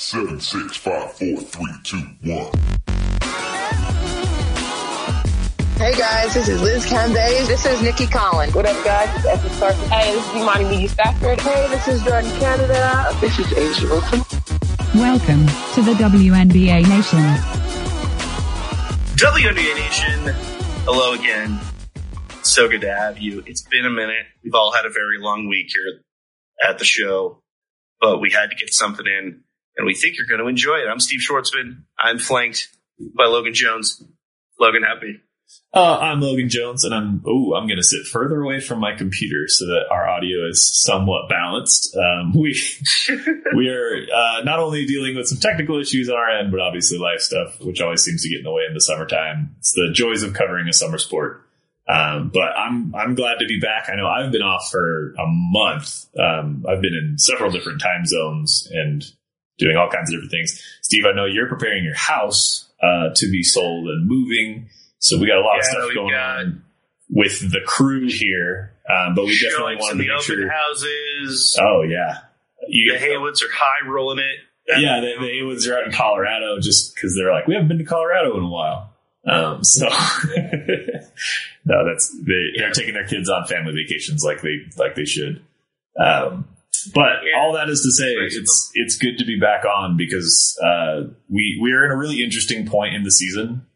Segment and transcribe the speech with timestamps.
[0.00, 2.52] Seven, six, five, four, three, two, one.
[5.76, 7.48] Hey guys, this is Liz Cambage.
[7.48, 8.54] This is Nikki Collins.
[8.54, 9.08] What up, guys?
[9.16, 9.88] It's Esther Sarkis.
[9.88, 11.40] Hey, this is Imani McGee-Stafford.
[11.40, 13.08] Hey, this is Jordan Canada.
[13.20, 14.20] This is A'ja Wilson.
[14.94, 17.18] Welcome to the WNBA Nation.
[19.16, 20.32] WNBA Nation,
[20.84, 21.58] hello again.
[22.44, 23.42] So good to have you.
[23.46, 24.26] It's been a minute.
[24.44, 26.04] We've all had a very long week here
[26.70, 27.42] at the show,
[28.00, 29.42] but we had to get something in,
[29.78, 30.88] and we think you're going to enjoy it.
[30.90, 31.84] I'm Steve Schwartzman.
[31.98, 32.68] I'm flanked
[33.16, 34.02] by Logan Jones.
[34.60, 35.20] Logan, happy.
[35.72, 38.94] Uh, I'm Logan Jones, and I'm oh, I'm going to sit further away from my
[38.94, 41.96] computer so that our audio is somewhat balanced.
[41.96, 42.60] Um, we
[43.56, 46.98] we are uh, not only dealing with some technical issues on our end, but obviously
[46.98, 49.54] life stuff, which always seems to get in the way in the summertime.
[49.58, 51.44] It's the joys of covering a summer sport.
[51.86, 53.88] Um, but I'm I'm glad to be back.
[53.88, 56.04] I know I've been off for a month.
[56.18, 59.02] Um, I've been in several different time zones and
[59.58, 60.62] doing all kinds of different things.
[60.82, 64.68] Steve, I know you're preparing your house uh, to be sold and moving.
[65.00, 66.64] So we got a lot Yeah, of stuff going got- on
[67.10, 70.50] with the crew here, um, but we definitely wanted to the make open sure.
[70.50, 71.58] houses.
[71.60, 72.18] Oh yeah,
[72.68, 74.36] you the Haywoods are high rolling it.
[74.78, 77.78] yeah, the, the Haywoods are out in Colorado just because they're like we haven't been
[77.78, 78.92] to Colorado in a while.
[79.26, 79.88] Um, so
[81.64, 85.42] no, that's they, they're taking their kids on family vacations like they like they should.
[85.98, 86.46] Um,
[86.94, 87.38] but Yeah.
[87.38, 91.58] all that is to say, it's it's good to be back on because uh, we
[91.62, 93.66] we are in a really interesting point in the season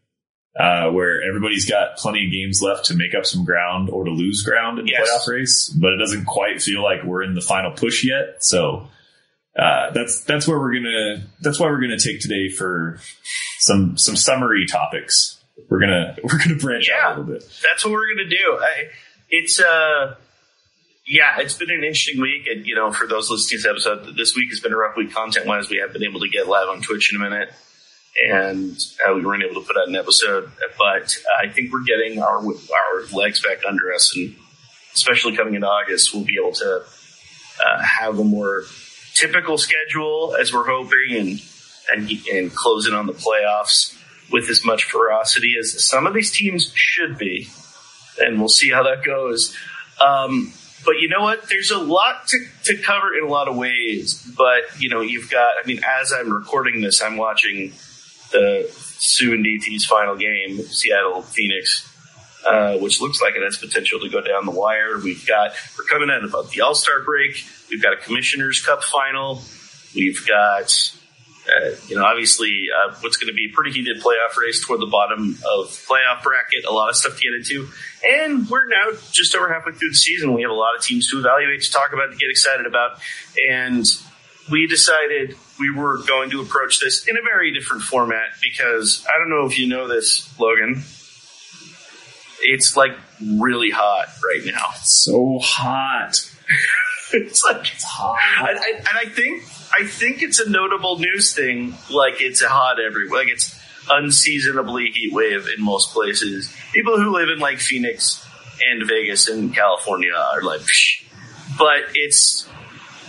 [0.59, 4.11] uh, where everybody's got plenty of games left to make up some ground or to
[4.11, 5.09] lose ground in the Yes.
[5.09, 8.37] playoff race, but it doesn't quite feel like we're in the final push yet.
[8.43, 8.87] So
[9.57, 12.99] uh, that's that's where we're gonna that's why we're gonna take today for
[13.59, 15.39] some some summary topics.
[15.69, 17.07] We're gonna we're gonna branch Yeah.
[17.07, 17.43] out a little bit.
[17.63, 18.59] That's what we're gonna do.
[18.61, 18.89] I,
[19.29, 20.15] it's uh,
[21.05, 24.15] yeah, it's been an interesting week, and you know, for those listening to this episode,
[24.15, 25.69] this week has been a rough week content wise.
[25.69, 27.49] We haven't been able to get live on Twitch in a minute,
[28.29, 30.49] and uh, we weren't able to put out an episode.
[30.77, 34.35] But I think we're getting our our legs back under us, and
[34.93, 36.83] especially coming into August, we'll be able to
[37.65, 38.63] uh, have a more
[39.13, 41.41] typical schedule as we're hoping, and
[41.91, 43.99] and and close in on the playoffs
[44.31, 47.49] with as much ferocity as some of these teams should be.
[48.19, 49.53] And we'll see how that goes.
[49.99, 50.53] Um,
[50.85, 51.47] but you know what?
[51.49, 54.29] There's a lot to, to cover in a lot of ways.
[54.37, 57.71] But, you know, you've got, I mean, as I'm recording this, I'm watching
[58.31, 61.89] the Sue and DT's final game, Seattle Phoenix,
[62.47, 64.99] uh, which looks like it has potential to go down the wire.
[64.99, 67.45] We've got, we're coming out about the All Star break.
[67.69, 69.41] We've got a Commissioner's Cup final.
[69.95, 70.93] We've got,
[71.47, 74.79] uh, you know, obviously, uh, what's going to be a pretty heated playoff race toward
[74.79, 76.63] the bottom of playoff bracket.
[76.65, 77.67] A lot of stuff to get into,
[78.07, 80.33] and we're now just over halfway through the season.
[80.33, 82.99] We have a lot of teams to evaluate, to talk about, to get excited about,
[83.49, 83.85] and
[84.51, 89.17] we decided we were going to approach this in a very different format because I
[89.19, 90.83] don't know if you know this, Logan.
[92.41, 94.69] It's like really hot right now.
[94.81, 96.29] So hot.
[97.15, 98.17] It's like It's hot.
[98.49, 99.43] and, and and I think
[99.77, 101.75] I think it's a notable news thing.
[101.89, 103.21] Like it's hot everywhere.
[103.21, 106.53] Like it's unseasonably heat wave in most places.
[106.73, 108.25] People who live in like Phoenix
[108.65, 111.03] and Vegas and California are like, Psh.
[111.57, 112.47] but it's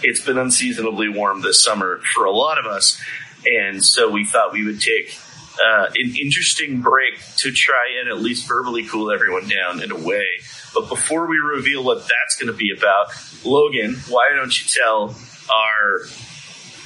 [0.03, 3.01] it's been unseasonably warm this summer for a lot of us,
[3.47, 5.19] and so we thought we would take.
[5.55, 9.97] Uh, an interesting break to try and at least verbally cool everyone down in a
[9.97, 10.27] way.
[10.75, 13.13] But before we reveal what that's going to be about,
[13.45, 15.15] Logan, why don't you tell
[15.49, 16.01] our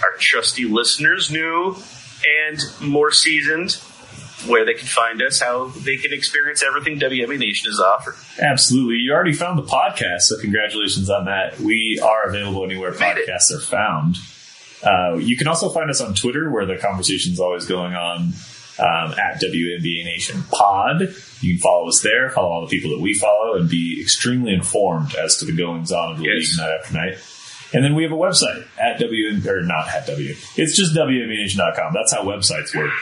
[0.03, 1.77] our trusty listeners, new
[2.47, 3.73] and more seasoned,
[4.47, 8.15] where they can find us, how they can experience everything WNBA Nation is offered.
[8.41, 8.97] Absolutely.
[8.97, 11.59] You already found the podcast, so congratulations on that.
[11.61, 14.17] We are available anywhere podcasts are found.
[14.83, 18.33] Uh, you can also find us on Twitter, where the conversation is always going on
[18.79, 21.01] um, at WNBA Nation Pod.
[21.41, 24.53] You can follow us there, follow all the people that we follow, and be extremely
[24.55, 26.57] informed as to the goings on of the Yes.
[26.57, 27.19] league night after night.
[27.73, 30.35] And then we have a website at WN, or not at W.
[30.57, 31.93] It's just WNBANation.com.
[31.93, 32.93] That's how websites work.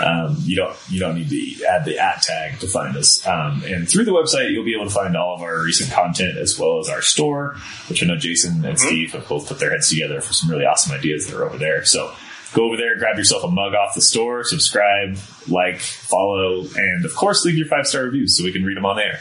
[0.00, 3.26] Um, you don't you don't need to add the at tag to find us.
[3.26, 6.38] Um, and through the website, you'll be able to find all of our recent content
[6.38, 7.56] as well as our store,
[7.88, 10.64] which I know Jason and Steve have both put their heads together for some really
[10.64, 11.84] awesome ideas that are over there.
[11.84, 12.14] So
[12.54, 15.18] go over there, grab yourself a mug off the store, subscribe,
[15.48, 18.86] like, follow, and of course, leave your five star reviews so we can read them
[18.86, 19.20] on air.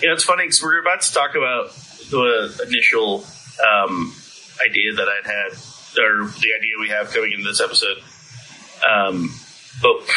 [0.00, 1.74] You know, it's funny because we're about to talk about
[2.10, 3.24] the initial
[3.60, 4.14] um,
[4.64, 5.52] idea that I'd had,
[6.02, 7.98] or the idea we have coming into this episode.
[8.88, 9.34] Um,
[9.80, 10.08] but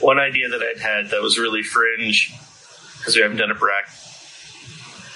[0.00, 2.32] one idea that I'd had that was really fringe
[2.98, 3.92] because we haven't done a bracket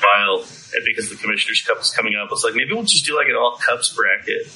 [0.03, 0.45] while,
[0.75, 3.17] and because the Commissioner's Cup is coming up, I was like, maybe we'll just do
[3.17, 4.53] like an all cups bracket.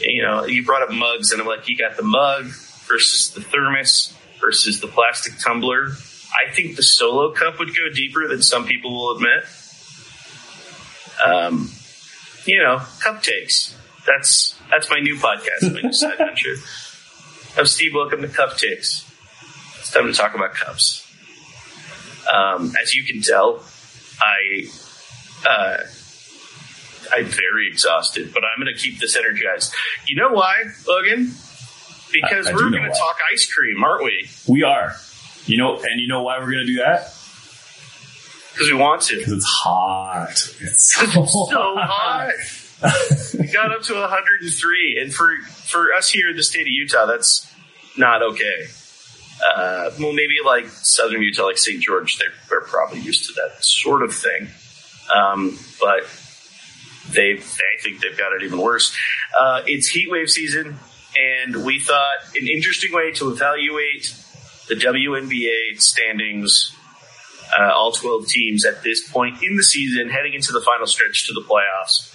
[0.00, 2.46] you know, you brought up mugs, and I'm like, you got the mug
[2.86, 5.88] versus the thermos versus the plastic tumbler.
[5.88, 9.44] I think the solo cup would go deeper than some people will admit.
[11.24, 11.70] Um,
[12.46, 13.74] you know, cupcakes.
[14.06, 16.54] That's that's my new podcast, my new side venture.
[17.56, 17.92] I'm Steve.
[17.94, 19.04] Welcome to Cupcakes.
[19.80, 21.04] It's time to talk about cups.
[22.32, 23.62] Um, as you can tell,
[24.20, 24.68] I
[25.48, 25.76] uh,
[27.14, 29.74] I'm very exhausted, but I'm going to keep this energized.
[30.06, 30.54] You know why,
[30.86, 31.32] Logan?
[32.12, 34.28] Because I- I we're going to talk ice cream, aren't we?
[34.48, 34.94] We are.
[35.46, 37.14] You know, and you know why we're going to do that?
[38.58, 39.16] Because we want to.
[39.16, 40.30] Because it's hot.
[40.60, 42.32] It's so, so hot.
[43.38, 47.06] we got up to 103, and for for us here in the state of Utah,
[47.06, 47.48] that's
[47.96, 48.66] not okay.
[49.44, 51.80] Uh, well, maybe like southern Utah, like St.
[51.80, 54.48] George, they're, they're probably used to that sort of thing.
[55.14, 56.02] Um, but
[57.12, 58.96] they, I think they've got it even worse.
[59.38, 60.76] Uh, it's heat wave season,
[61.16, 64.12] and we thought an interesting way to evaluate
[64.68, 66.74] the WNBA standings
[67.56, 71.26] uh, all 12 teams at this point in the season, heading into the final stretch
[71.26, 72.14] to the playoffs,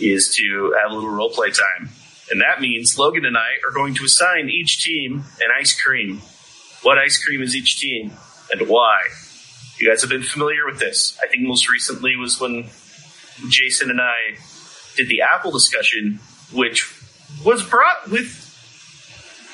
[0.00, 1.90] is to have a little role play time.
[2.30, 6.20] And that means Logan and I are going to assign each team an ice cream.
[6.82, 8.12] What ice cream is each team
[8.50, 8.98] and why?
[9.80, 11.18] You guys have been familiar with this.
[11.22, 12.68] I think most recently was when
[13.48, 14.36] Jason and I
[14.96, 16.18] did the Apple discussion,
[16.52, 16.92] which
[17.44, 18.47] was brought with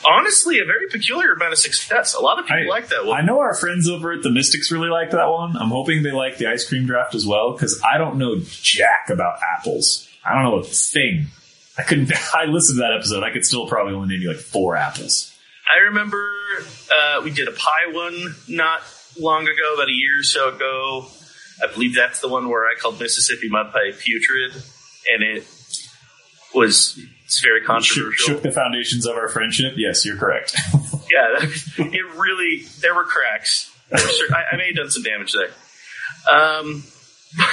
[0.07, 2.15] honestly a very peculiar amount of success.
[2.15, 3.21] A lot of people I- like that one.
[3.21, 5.57] I know our friends over at the Mystics really like that one.
[5.57, 9.09] I'm hoping they like the ice cream draft as well because I don't know jack
[9.11, 10.09] about apples.
[10.25, 11.27] I don't know a thing.
[11.77, 12.13] I couldn't.
[12.35, 13.23] I listened to that episode.
[13.25, 15.31] I could still probably only name you like four apples.
[15.75, 16.31] I remember
[16.93, 18.83] uh, we did a pie one not
[19.19, 21.07] long ago, about a year or so ago.
[21.63, 24.53] I believe that's the one where I called Mississippi mud pie putrid,
[25.13, 25.45] and it
[26.55, 28.35] was it's very Shook, controversial.
[28.35, 29.75] shook the foundations of our friendship.
[29.77, 30.57] Yes, you're correct.
[31.13, 31.37] Yeah,
[31.79, 33.71] it really there were cracks.
[33.91, 35.51] There were cer- I, I may have done some damage there,
[36.33, 36.83] um,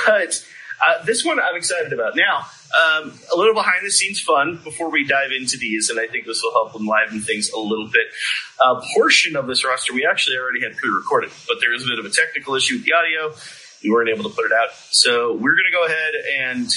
[0.08, 0.44] but
[0.88, 2.16] uh, this one I'm excited about.
[2.16, 6.08] Now, um, a little behind the scenes fun before we dive into these, and I
[6.08, 8.08] think this will help enliven things a little bit.
[8.66, 12.00] A portion of this roster we actually already had pre-recorded, but there was a bit
[12.00, 13.36] of a technical issue with the audio.
[13.84, 16.70] We weren't able to put it out, so we're going to go ahead and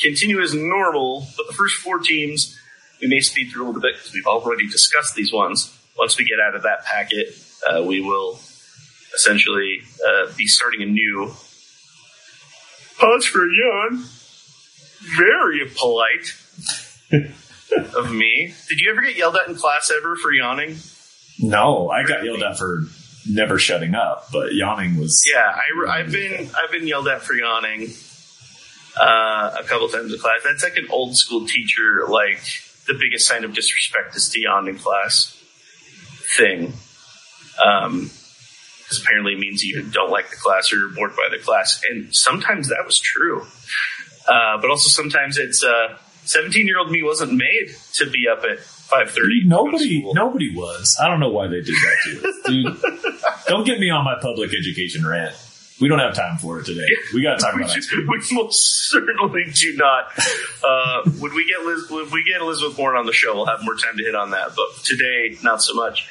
[0.00, 1.26] continue as normal.
[1.36, 2.58] But the first four teams
[3.00, 5.76] we may speed through a little bit because we've already discussed these ones.
[5.98, 7.36] Once we get out of that packet,
[7.68, 8.38] uh, we will
[9.14, 11.32] essentially uh, be starting a new.
[12.98, 14.04] Pause for yawn.
[15.18, 16.34] Very polite
[17.96, 18.54] of me.
[18.68, 20.76] Did you ever get yelled at in class ever for yawning?
[21.38, 22.84] no, I got yelled at for
[23.28, 25.22] never shutting up, but yawning was.
[25.32, 25.52] Yeah,
[25.90, 27.92] I, have been I've been yelled at for yawning
[29.00, 30.40] uh, a couple times in class.
[30.44, 32.42] That's like an old school teacher, like
[32.86, 35.40] the biggest sign of disrespect is yawn in class
[36.36, 36.72] thing.
[37.64, 38.10] Um,
[38.84, 41.80] because apparently it means you don't like the class or you're bored by the class,
[41.88, 43.46] and sometimes that was true.
[44.28, 48.44] Uh, but also sometimes it's uh, 17 year old me wasn't made to be up
[48.44, 49.46] at 5:30.
[49.46, 50.98] Nobody, nobody was.
[51.02, 53.46] I don't know why they did that to us, dude.
[53.46, 55.34] don't get me on my public education rant.
[55.80, 56.86] We don't have time for it today.
[57.12, 58.06] We got to talk about ice cream.
[58.08, 60.12] we most certainly do not.
[60.62, 63.64] Uh, when we get Liz, when we get Elizabeth Warren on the show, we'll have
[63.64, 64.54] more time to hit on that.
[64.54, 66.08] But today, not so much.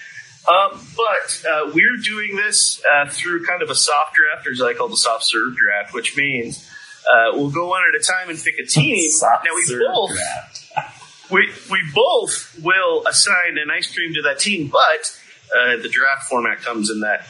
[0.49, 4.61] Um, but uh, we're doing this uh, through kind of a soft draft, or as
[4.61, 6.69] I call the soft serve draft, which means
[7.09, 9.09] uh, we'll go one at a time and pick a team.
[9.11, 10.71] Soft now we serve both draft.
[11.31, 15.19] we we both will assign an ice cream to that team, but
[15.57, 17.25] uh, the draft format comes in that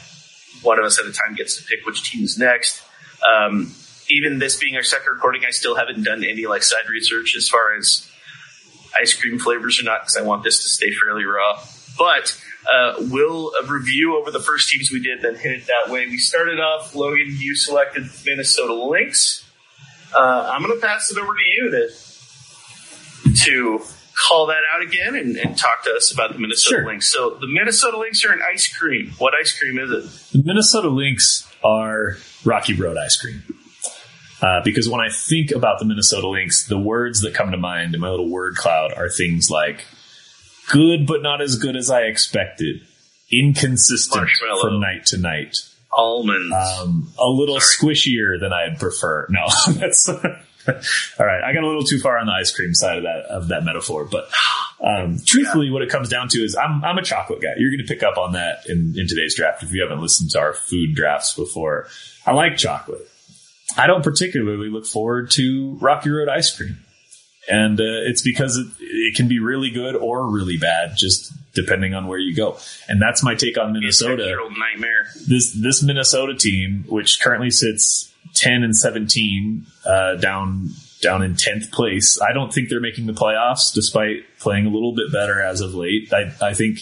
[0.64, 2.82] one of us at a time gets to pick which team is next.
[3.26, 3.72] Um,
[4.08, 7.48] even this being our second recording, I still haven't done any like side research as
[7.48, 8.10] far as
[9.00, 11.60] ice cream flavors or not because I want this to stay fairly raw.
[11.98, 12.40] But
[12.70, 16.06] uh, we'll uh, review over the first teams we did, then hit it that way.
[16.06, 19.44] We started off, Logan, you selected Minnesota Lynx.
[20.14, 21.90] Uh, I'm going to pass it over to you to
[23.44, 23.80] to
[24.28, 26.86] call that out again and, and talk to us about the Minnesota Sure.
[26.86, 27.10] Lynx.
[27.12, 29.12] So the Minnesota Lynx are an ice cream.
[29.18, 30.38] What ice cream is it?
[30.38, 33.42] The Minnesota Lynx are Rocky Road ice cream.
[34.42, 37.94] Uh, because when I think about the Minnesota Lynx, the words that come to mind
[37.94, 39.84] in my little word cloud are things like
[40.70, 42.82] good, but not as good as I expected,
[43.30, 44.28] inconsistent
[44.60, 45.56] from night to night,
[45.96, 46.52] Almonds.
[46.54, 47.94] um, a little Sorry.
[47.94, 49.26] squishier than I'd prefer.
[49.30, 50.08] No, that's
[51.18, 51.42] all right.
[51.42, 53.64] I got a little too far on the ice cream side of that of that
[53.64, 54.28] metaphor, but
[54.82, 57.54] um, truthfully, what it comes down to is I'm I'm a chocolate guy.
[57.56, 60.30] You're going to pick up on that in in today's draft if you haven't listened
[60.32, 61.88] to our food drafts before.
[62.26, 63.08] I like chocolate.
[63.76, 66.78] I don't particularly look forward to Rocky Road ice cream.
[67.50, 71.92] And uh, it's because it, it can be really good or really bad, just depending
[71.92, 72.56] on where you go.
[72.88, 74.36] And that's my take on Minnesota.
[74.56, 75.06] Nightmare.
[75.26, 80.70] This this Minnesota team, which currently sits ten and seventeen, uh, down
[81.02, 82.18] down in tenth place.
[82.20, 85.74] I don't think they're making the playoffs, despite playing a little bit better as of
[85.74, 86.12] late.
[86.12, 86.80] I I think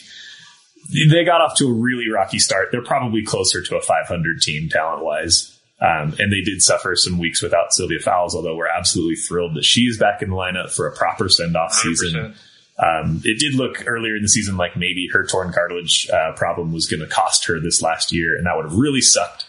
[1.10, 2.68] they got off to a really rocky start.
[2.70, 5.58] They're probably closer to a 500 team talent wise.
[5.80, 9.64] Um, and they did suffer some weeks without Sylvia Fowles, although we're absolutely thrilled that
[9.64, 12.34] she is back in the lineup for a proper send off season.
[12.78, 16.72] Um, it did look earlier in the season like maybe her torn cartilage uh, problem
[16.72, 19.44] was going to cost her this last year, and that would have really sucked.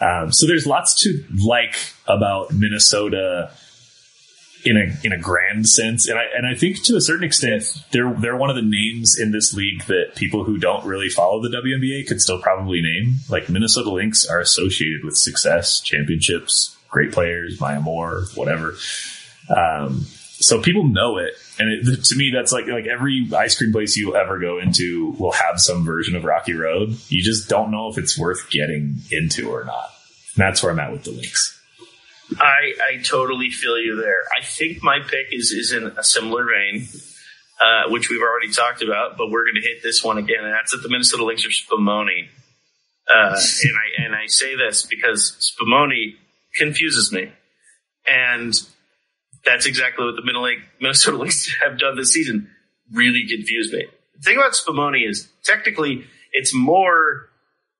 [0.00, 1.76] Um, so there's lots to like
[2.06, 3.50] about Minnesota
[4.64, 7.64] in a in a grand sense, and I and I think to a certain extent
[7.92, 11.42] they're they're one of the names in this league that people who don't really follow
[11.42, 13.16] the WNBA could still probably name.
[13.28, 18.74] Like Minnesota Lynx are associated with success, championships, great players, Maya Moore, whatever.
[19.54, 20.06] Um,
[20.40, 23.96] so people know it, and it, to me, that's like like every ice cream place
[23.96, 26.96] you ever go into will have some version of Rocky Road.
[27.08, 29.90] You just don't know if it's worth getting into or not.
[30.36, 31.60] And that's where I'm at with the Lynx
[32.38, 34.22] I, I totally feel you there.
[34.38, 36.88] I think my pick is, is in a similar vein,
[37.60, 40.52] uh, which we've already talked about, but we're going to hit this one again, and
[40.52, 42.28] that's that the Minnesota Lynx are Spumoni.
[43.08, 46.14] Uh, and I and I say this because Spumoni
[46.56, 47.32] confuses me,
[48.06, 48.54] and
[49.44, 52.50] that's exactly what the Minnesota Lynx have done this season.
[52.92, 53.86] Really confused me.
[54.16, 57.30] The thing about Spumoni is technically it's more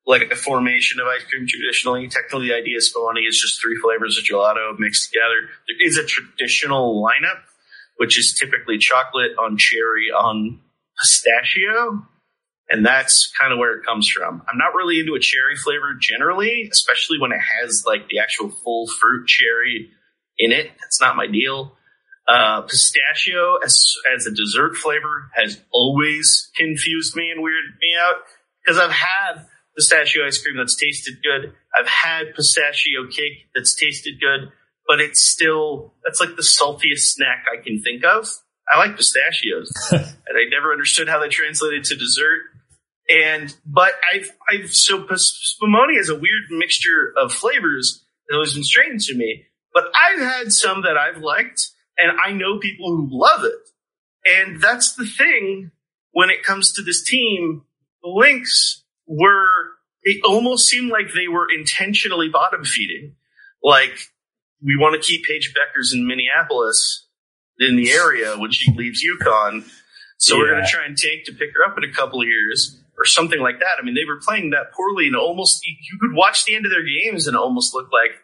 [0.06, 2.08] like a formation of ice cream traditionally.
[2.08, 5.48] Technically, the idea of Spumoni is just three flavors of gelato mixed together.
[5.68, 7.42] There is a traditional lineup,
[7.96, 10.60] which is typically chocolate on cherry on
[10.98, 12.06] pistachio.
[12.72, 14.42] And that's kind of where it comes from.
[14.48, 18.48] I'm not really into a cherry flavor generally, especially when it has like the actual
[18.48, 19.90] full fruit cherry
[20.40, 20.70] in it.
[20.80, 21.76] That's not my deal.
[22.26, 28.16] Uh, pistachio as, as a dessert flavor has always confused me and weirded me out
[28.64, 31.52] because I've had pistachio ice cream that's tasted good.
[31.78, 34.52] I've had pistachio cake that's tasted good,
[34.86, 38.28] but it's still, that's like the saltiest snack I can think of.
[38.72, 42.42] I like pistachios and I never understood how they translated to dessert.
[43.08, 48.62] And, but I've, I've, so spumoni is a weird mixture of flavors that has been
[48.62, 49.46] strange to me,
[49.80, 53.68] but I've had some that I've liked and I know people who love it.
[54.26, 55.70] And that's the thing
[56.12, 57.62] when it comes to this team.
[58.02, 59.46] The Lynx were,
[60.02, 63.16] it almost seemed like they were intentionally bottom feeding.
[63.62, 63.98] Like,
[64.62, 67.06] we want to keep Paige Bueckers in Minneapolis
[67.58, 69.68] in the area when she leaves UConn.
[70.18, 72.26] So we're going to try and tank to pick her up in a couple of
[72.28, 73.78] years or something like that.
[73.80, 76.70] I mean, they were playing that poorly and almost, you could watch the end of
[76.70, 78.16] their games and almost looked like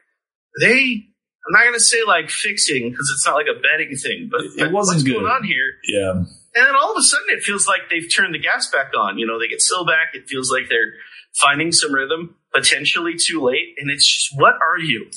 [0.60, 1.06] they,
[1.46, 4.40] I'm not going to say like fixing because it's not like a betting thing, but
[4.56, 5.14] It wasn't what's good.
[5.14, 5.74] going on here?
[5.86, 6.10] Yeah.
[6.10, 6.26] And
[6.66, 9.18] then all of a sudden, it feels like they've turned the gas back on.
[9.18, 10.14] You know, they get still back.
[10.14, 10.94] It feels like they're
[11.34, 13.74] finding some rhythm, potentially too late.
[13.78, 15.10] And it's just, what are you?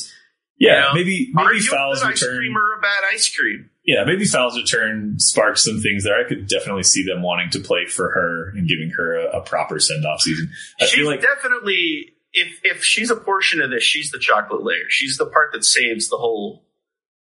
[0.60, 2.38] Yeah, You know, maybe are maybe you Fowles a good ice return.
[2.40, 3.70] cream or a bad ice cream?
[3.86, 6.20] Yeah, maybe Fowles return sparks some things there.
[6.20, 9.42] I could definitely see them wanting to play for her and giving her a, a
[9.42, 10.52] proper send off season.
[10.82, 14.64] I she's feel like definitely, if, if she's a portion of this, she's the chocolate
[14.64, 14.86] layer.
[14.90, 16.66] She's the part that saves the whole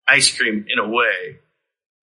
[0.07, 1.39] ice cream in a way.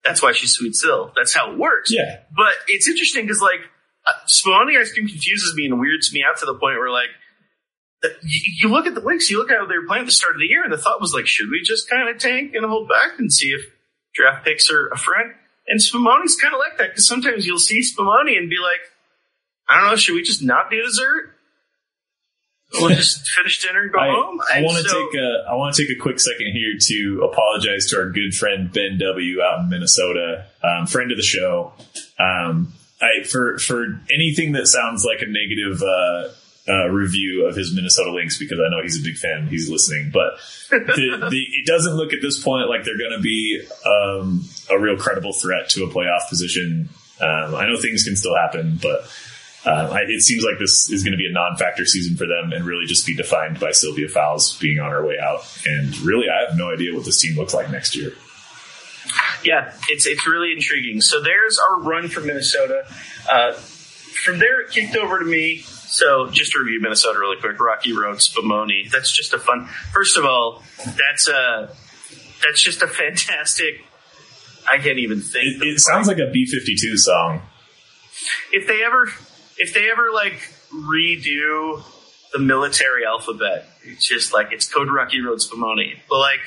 [0.04, 1.12] That's why she's sweet Sill.
[1.16, 1.92] That's how it works.
[1.92, 3.62] yeah, But it's interesting because like
[4.06, 7.10] uh, Spumoni ice cream confuses me and weirds me out to the point where like
[8.24, 10.12] you, you look at the Lynx, you look at how they were playing at the
[10.12, 12.54] start of the year, and the thought was like, should we just kind of tank
[12.54, 13.62] and hold back and see if
[14.14, 15.32] draft picks are a friend?
[15.68, 18.82] And Spumoni's kind of like that because sometimes you'll see Spumoni and be like,
[19.70, 21.33] I don't know, should we just not do dessert?
[22.74, 24.42] We'll just finish dinner and go I, home.
[24.54, 27.30] I want to so- take a I want to take a quick second here to
[27.32, 31.74] apologize to our good friend Ben W out in Minnesota, um, friend of the show.
[32.20, 36.30] Um, I for for anything that sounds like a negative uh,
[36.68, 39.48] uh, review of his Minnesota Lynx because I know he's a big fan.
[39.48, 40.38] He's listening, but
[40.70, 44.80] the, the, it doesn't look at this point like they're going to be um, a
[44.80, 46.90] real credible threat to a playoff position.
[47.20, 49.02] Um, I know things can still happen, but
[49.66, 52.52] uh, I, it seems like this is going to be a non-factor season for them
[52.52, 55.42] and really just be defined by Sylvia Fowles being on her way out.
[55.66, 58.12] And really, I have no idea what this team looks like next year.
[59.44, 61.02] Yeah, it's it's really intriguing.
[61.02, 62.86] So there's our run for Minnesota.
[63.30, 65.60] Uh, from there, it kicked over to me.
[65.62, 67.60] So just to review Minnesota really quick.
[67.60, 68.90] Rocky Road, Spumoni.
[68.90, 69.68] That's just a fun.
[69.94, 71.76] First of all, that's a
[72.44, 73.84] that's just a fantastic.
[74.72, 75.62] I can't even think.
[75.62, 77.42] It, it sounds like a B-52 song.
[78.54, 79.10] if they ever
[79.58, 80.40] if they ever like
[80.72, 81.84] redo
[82.34, 86.00] the military alphabet, it's just like it's Code Rocky Road Spumoni.
[86.10, 86.40] But like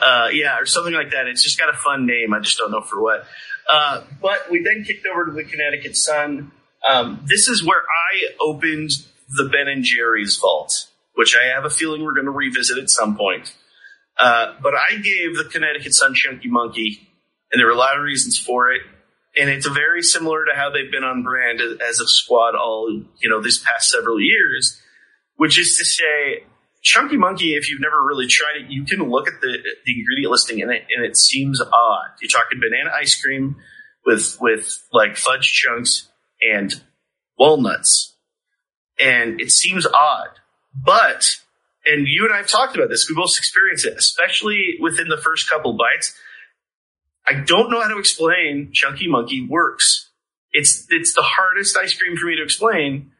[0.00, 1.28] Uh, yeah, or something like that.
[1.28, 2.34] It's just got a fun name.
[2.34, 3.24] I just don't know for what.
[3.72, 6.50] Uh, but we then kicked over to the Connecticut Sun.
[6.86, 8.90] Um, this is where I opened
[9.30, 12.90] the Ben and Jerry's vault, which I have a feeling we're going to revisit at
[12.90, 13.54] some point.
[14.18, 17.08] Uh, but I gave the Connecticut Sun Chunky Monkey,
[17.52, 18.82] and there were a lot of reasons for it.
[19.36, 22.88] And it's very similar to how they've been on brand as a squad all,
[23.20, 24.80] you know, these past several years,
[25.36, 26.44] which is to say,
[26.82, 30.30] Chunky Monkey, if you've never really tried it, you can look at the, the ingredient
[30.30, 32.10] listing in it and it seems odd.
[32.20, 33.56] You're talking banana ice cream
[34.04, 36.08] with, with like fudge chunks
[36.42, 36.82] and
[37.38, 38.14] walnuts.
[39.00, 40.28] And it seems odd,
[40.74, 41.36] but,
[41.84, 43.08] and you and I have talked about this.
[43.08, 46.14] We both experienced it, especially within the first couple bites.
[47.26, 50.10] I don't know how to explain Chunky Monkey works.
[50.52, 53.12] It's, it's the hardest ice cream for me to explain.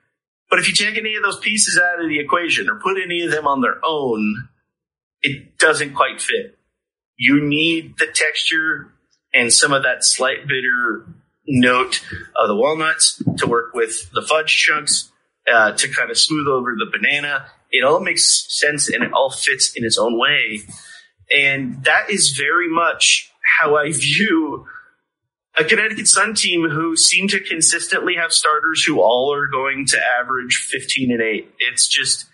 [0.51, 3.23] But if you take any of those pieces out of the equation or put any
[3.23, 4.49] of them on their own,
[5.23, 6.59] it doesn't quite fit.
[7.17, 8.93] You need the texture
[9.33, 11.07] and some of that slight bitter
[11.47, 12.05] note
[12.37, 15.11] of the walnuts to work with the fudge chunks
[15.53, 17.47] uh, to kind of smooth over the banana.
[17.71, 20.61] It all makes sense and it all fits in its own way.
[21.35, 24.67] And that is very much how I view
[25.57, 29.99] a Connecticut Sun team who seem to consistently have starters who all are going to
[30.21, 31.55] average 15 and 8.
[31.71, 32.27] It's just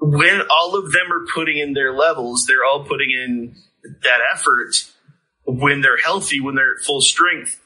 [0.00, 3.54] when all of them are putting in their levels, they're all putting in
[4.02, 4.72] that effort
[5.46, 7.60] when they're healthy, when they're at full strength.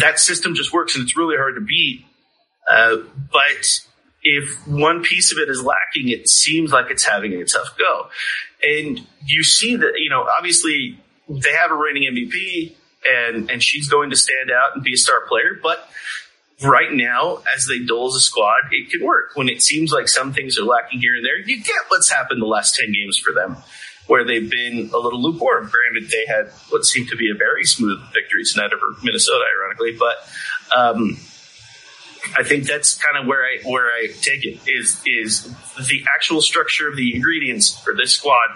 [0.00, 2.04] That system just works and it's really hard to beat.
[2.70, 2.98] Uh,
[3.32, 3.80] but
[4.22, 8.08] if one piece of it is lacking, it seems like it's having a tough go.
[8.62, 12.74] And you see that, you know, obviously they have a reigning MVP
[13.06, 15.58] and and she's going to stand out and be a star player.
[15.62, 15.88] But
[16.62, 19.32] right now, as they as a squad, it can work.
[19.34, 22.42] When it seems like some things are lacking here and there, you get what's happened
[22.42, 23.56] the last ten games for them,
[24.06, 25.70] where they've been a little lukewarm.
[25.70, 29.96] Granted, they had what seemed to be a very smooth victory tonight over Minnesota, ironically,
[29.98, 30.16] but.
[30.76, 31.18] Um,
[32.36, 35.44] I think that's kind of where I where I take it is is
[35.76, 38.48] the actual structure of the ingredients for this squad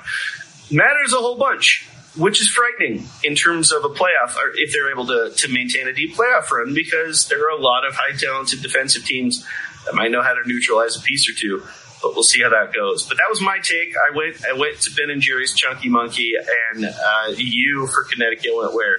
[0.70, 5.06] matters a whole bunch which is frightening in terms of a playoff, if they're able
[5.06, 8.62] to, to maintain a deep playoff run, because there are a lot of high talented
[8.62, 9.46] defensive teams
[9.86, 11.62] that might know how to neutralize a piece or two.
[12.02, 13.06] But we'll see how that goes.
[13.06, 13.94] But that was my take.
[13.96, 16.32] I went I went to Ben and Jerry's Chunky Monkey,
[16.74, 18.96] and uh, you for Connecticut went where?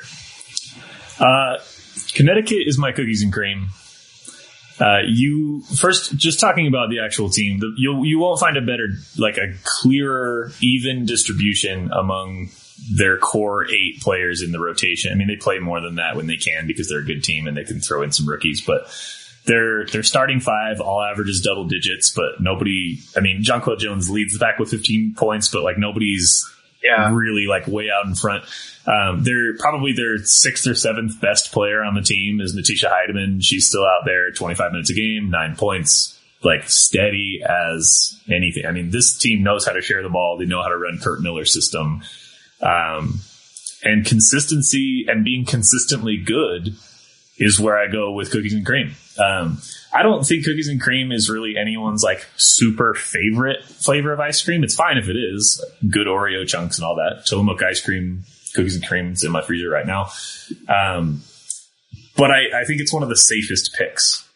[1.19, 1.59] Uh,
[2.13, 3.67] Connecticut is my cookies and cream.
[4.79, 7.59] Uh, you first just talking about the actual team.
[7.59, 12.51] The, you you won't find a better like a clearer, even distribution among
[12.91, 15.11] their core eight players in the rotation.
[15.11, 17.47] I mean, they play more than that when they can because they're a good team
[17.47, 18.87] and they can throw in some rookies, but
[19.45, 22.99] their their starting five all averages double digits, but nobody.
[23.15, 26.45] I mean, Jonquel Jones leads the pack with 15 points, but like nobody's
[26.83, 27.13] Yeah.
[27.13, 28.43] really like way out in front.
[28.85, 33.39] Um, they're probably their sixth or seventh best player on the team is Natisha Hiedeman.
[33.41, 38.65] She's still out there, 25 minutes a game, nine points, like steady as anything.
[38.65, 40.37] I mean, this team knows how to share the ball.
[40.37, 42.01] They know how to run Curt Miller's system.
[42.61, 43.19] Um,
[43.83, 46.75] and consistency and being consistently good
[47.37, 48.95] is where I go with cookies and cream.
[49.17, 49.59] Um,
[49.93, 54.43] I don't think cookies and cream is really anyone's like super favorite flavor of ice
[54.43, 54.63] cream.
[54.63, 57.25] It's fine if it is good Oreo chunks and all that.
[57.25, 58.23] Tillamook ice cream,
[58.55, 60.11] cookies and cream is in my freezer right now.
[60.67, 61.21] Um,
[62.15, 64.27] but I, I think it's one of the safest picks.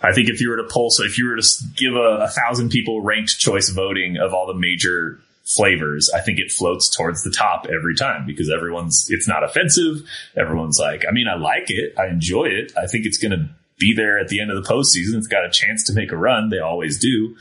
[0.00, 2.28] I think if you were to poll, so if you were to give a, a
[2.28, 7.22] thousand people ranked choice voting of all the major flavors, I think it floats towards
[7.22, 10.02] the top every time because everyone's, it's not offensive.
[10.36, 11.94] Everyone's like, I mean, I like it.
[11.98, 12.72] I enjoy it.
[12.76, 15.16] I think it's going to be there at the end of the postseason.
[15.18, 16.48] It's got a chance to make a run.
[16.50, 17.34] They always do,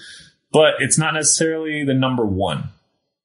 [0.51, 2.69] but it's not necessarily the number one.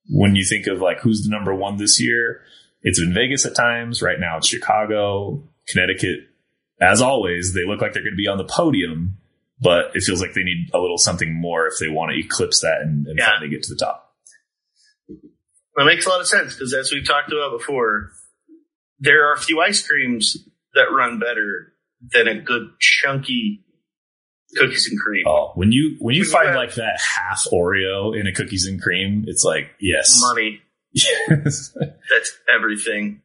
[0.09, 2.43] When you think of like who's the number one this year,
[2.83, 4.03] it's been Vegas at times.
[4.03, 6.21] Right now it's Chicago, Connecticut.
[6.81, 9.17] As always, they look like they're going to be on the podium,
[9.61, 12.61] but it feels like they need a little something more if they want to eclipse
[12.61, 13.27] that and, and Yeah.
[13.31, 14.06] finally get to the top.
[15.77, 18.11] That makes a lot of sense because, as we've talked about before,
[18.99, 20.37] there are a few ice creams
[20.75, 21.75] that run better
[22.13, 23.65] than a good chunky
[24.57, 25.25] cookies and cream.
[25.27, 28.81] Oh, when you when you When find like that half Oreo in a cookies and
[28.81, 30.61] cream, it's like yes, Money,
[30.93, 31.77] yes.
[32.11, 33.23] that's everything.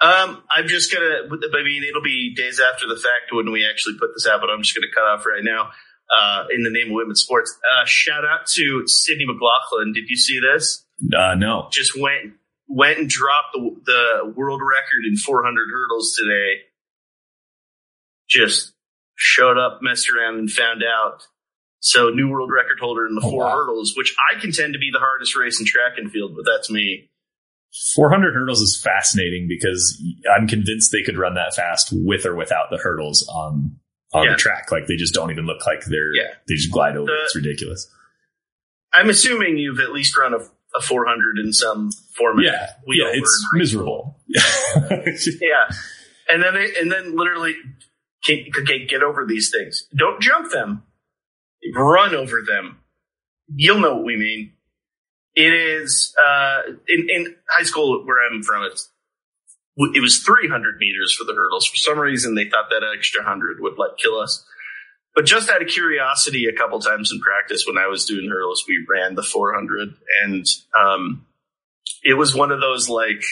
[0.00, 1.22] Um, I'm just gonna.
[1.24, 4.50] I mean, it'll be days after the fact when we actually put this out, but
[4.50, 5.70] I'm just gonna cut off right now.
[6.08, 9.92] Uh, in the name of women's sports, uh, shout out to Sydney McLaughlin.
[9.92, 10.85] Did you see this?
[11.16, 11.68] Uh, no.
[11.72, 12.34] just went
[12.68, 16.62] went and dropped the, the world record in 400 hurdles today.
[18.28, 18.72] Just
[19.14, 21.22] showed up, messed around, and found out.
[21.80, 23.54] So new world record holder in the Oh, four wow.
[23.56, 26.70] hurdles, which I contend to be the hardest race in track and field, but that's
[26.70, 27.10] me.
[27.94, 30.02] 400 hurdles is fascinating because
[30.34, 33.76] I'm convinced they could run that fast with or without the hurdles on
[34.12, 34.30] on Yeah.
[34.32, 34.72] the track.
[34.72, 36.34] Like they just don't even look like they're Yeah.
[36.48, 37.06] they just glide over.
[37.06, 37.92] The- it's ridiculous.
[38.92, 40.38] I'm assuming you've at least run a,
[40.76, 42.44] a 400 in some format.
[42.44, 44.20] Yeah, yeah, it's miserable.
[44.28, 45.70] Yeah,
[46.28, 47.54] and then they, and then literally,
[48.24, 49.86] okay, okay, get over these things.
[49.96, 50.82] Don't jump them.
[51.74, 52.78] Run over them.
[53.54, 54.52] You'll know what we mean.
[55.34, 58.64] It is uh, in in high school where I'm from.
[58.64, 58.90] It's
[59.76, 61.66] it was 300 meters for the hurdles.
[61.66, 64.44] For some reason, they thought that extra hundred would like kill us.
[65.16, 68.66] But just out of curiosity, a couple times in practice when I was doing hurdles,
[68.68, 70.44] we ran the 400, and
[70.78, 71.24] um,
[72.02, 73.24] it was one of those like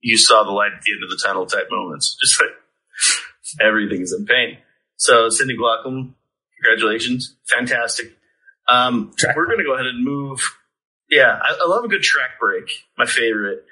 [0.00, 2.16] you saw the light at the end of the tunnel type moments.
[2.22, 4.56] Just like everything's in pain.
[4.96, 6.14] So, Cindy Glockham,
[6.56, 7.36] congratulations.
[7.46, 8.06] Fantastic.
[8.66, 10.40] Um, we're going to go ahead and move.
[11.10, 12.70] Yeah, I, I love a good track break.
[12.96, 13.64] My favorite.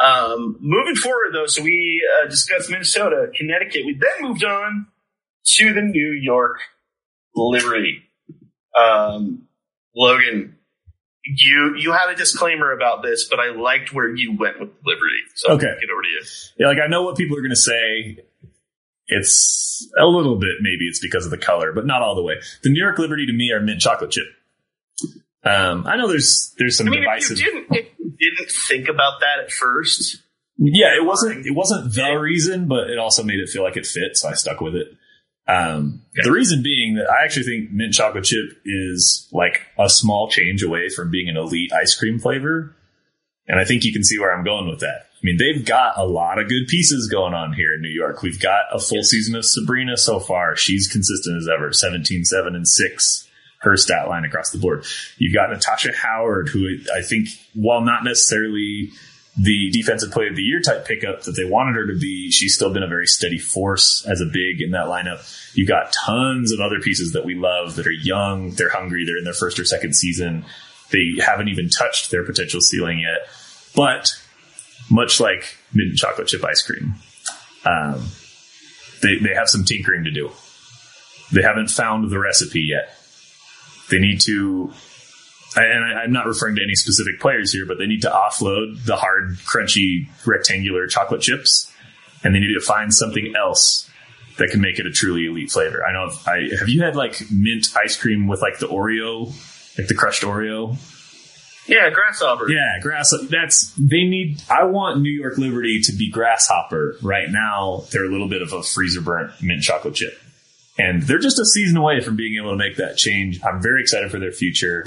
[0.00, 3.82] Um, moving forward, though, so we uh, discussed Minnesota, Connecticut.
[3.86, 4.86] We then moved on
[5.56, 6.60] to the New York
[7.34, 8.02] Liberty.
[8.78, 9.42] Um,
[9.94, 10.56] Logan,
[11.24, 15.20] you you had a disclaimer about this, but I liked where you went with Liberty.
[15.34, 15.66] So Okay.
[15.66, 16.22] I'll get over to you.
[16.58, 18.18] Yeah, like I know what people are going to say.
[19.08, 22.34] It's a little bit, maybe it's because of the color, but not all the way.
[22.62, 24.24] The New York Liberty to me are mint chocolate chip.
[25.44, 28.88] Um, I know there's there's some I mean, if you didn't if you didn't think
[28.88, 30.22] about that at first,
[30.56, 33.86] Yeah, it wasn't it wasn't the reason, but it also made it feel like it
[33.86, 34.86] fit, so I stuck with it.
[35.46, 36.24] Um, Okay.
[36.24, 40.62] The reason being that I actually think mint chocolate chip is like a small change
[40.62, 42.76] away from being an elite ice cream flavor,
[43.48, 45.06] and I think you can see where I'm going with that.
[45.14, 48.20] I mean, they've got a lot of good pieces going on here in New York.
[48.20, 50.54] We've got a full season of Sabrina so far.
[50.54, 53.28] She's consistent as ever, 17, 7, and 6
[53.60, 54.84] her stat line across the board.
[55.18, 58.90] You've got Natasha Howard, who I think, while not necessarily
[59.36, 62.54] the defensive play of the year type pickup that they wanted her to be, she's
[62.54, 65.20] still been a very steady force as a big in that lineup.
[65.54, 69.16] You've got tons of other pieces that we love that are young, they're hungry, they're
[69.16, 70.44] in their first or second season.
[70.90, 73.26] They haven't even touched their potential ceiling yet.
[73.74, 74.12] But
[74.90, 76.96] much like mint and chocolate chip ice cream,
[77.64, 78.06] um,
[79.00, 80.30] they, they have some tinkering to do.
[81.32, 82.94] They haven't found the recipe yet.
[83.90, 84.72] They need to,
[85.56, 88.84] and I, I'm not referring to any specific players here, but they need to offload
[88.84, 91.70] the hard, crunchy, rectangular chocolate chips,
[92.24, 93.88] and they need to find something else
[94.38, 95.84] that can make it a truly elite flavor.
[95.84, 96.10] I know.
[96.26, 99.26] I have you had like mint ice cream with like the Oreo,
[99.78, 100.76] like the crushed Oreo.
[101.68, 102.50] yeah, grasshopper.
[102.50, 103.12] Yeah, grass.
[103.28, 104.42] That's they need.
[104.50, 106.96] I want New York Liberty to be grasshopper.
[107.02, 110.18] Right now, they're a little bit of a freezer burnt mint chocolate chip,
[110.78, 113.40] and they're just a season away from being able to make that change.
[113.44, 114.84] I'm very excited for their future.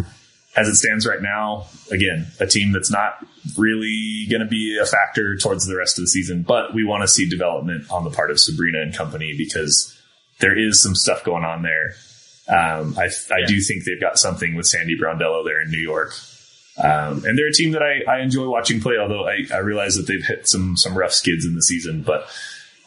[0.56, 3.26] As it stands right now, again, a team that's not
[3.58, 7.02] really going to be a factor towards the rest of the season, but we want
[7.02, 9.94] to see development on the part of Sabrina and company because
[10.40, 11.96] there is some stuff going on there.
[12.48, 16.14] Um, I, I do think they've got something with Sandy Brondello there in New York.
[16.78, 19.96] Um, and they're a team that I, I enjoy watching play, although I, I realize
[19.96, 22.02] that they've hit some some rough skids in the season.
[22.02, 22.30] But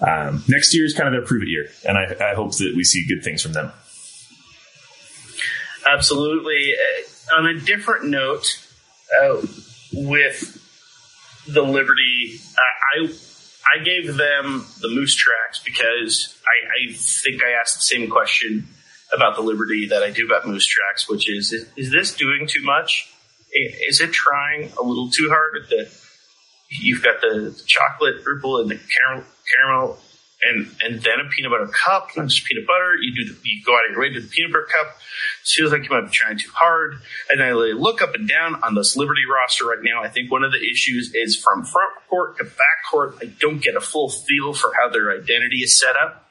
[0.00, 2.74] um, next year is kind of their prove it year, and I, I hope that
[2.76, 3.72] we see good things from them.
[5.90, 6.74] Absolutely.
[7.30, 8.46] Uh, on a different note,
[9.20, 9.40] uh,
[9.92, 10.64] with
[11.46, 13.08] the Liberty, I, I
[13.74, 18.66] I gave them the moose tracks because I, I think I asked the same question
[19.14, 22.46] about the Liberty that I do about moose tracks, which is is, is this doing
[22.46, 23.12] too much?
[23.52, 25.66] Is it trying a little too hard?
[25.68, 25.90] The
[26.70, 29.24] you've got the, the chocolate ripple and the caramel,
[29.56, 29.98] caramel
[30.42, 32.94] and and then a peanut butter cup, not just peanut butter.
[33.00, 34.96] You do the, you go out of your way to the peanut butter cup.
[35.44, 37.00] Feels like you might be trying too hard.
[37.30, 40.02] And I look up and down on this Liberty roster right now.
[40.02, 43.16] I think one of the issues is from front court to back court.
[43.20, 46.26] I don't get a full feel for how their identity is set up.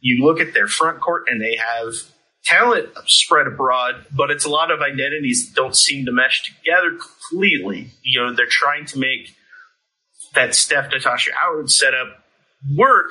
[0.00, 1.94] You look at their front court and they have
[2.44, 6.96] talent spread abroad, but it's a lot of identities that don't seem to mesh together
[6.96, 7.90] completely.
[8.02, 9.34] You know, they're trying to make
[10.34, 12.24] that Steph Natasha Howard setup
[12.76, 13.10] work,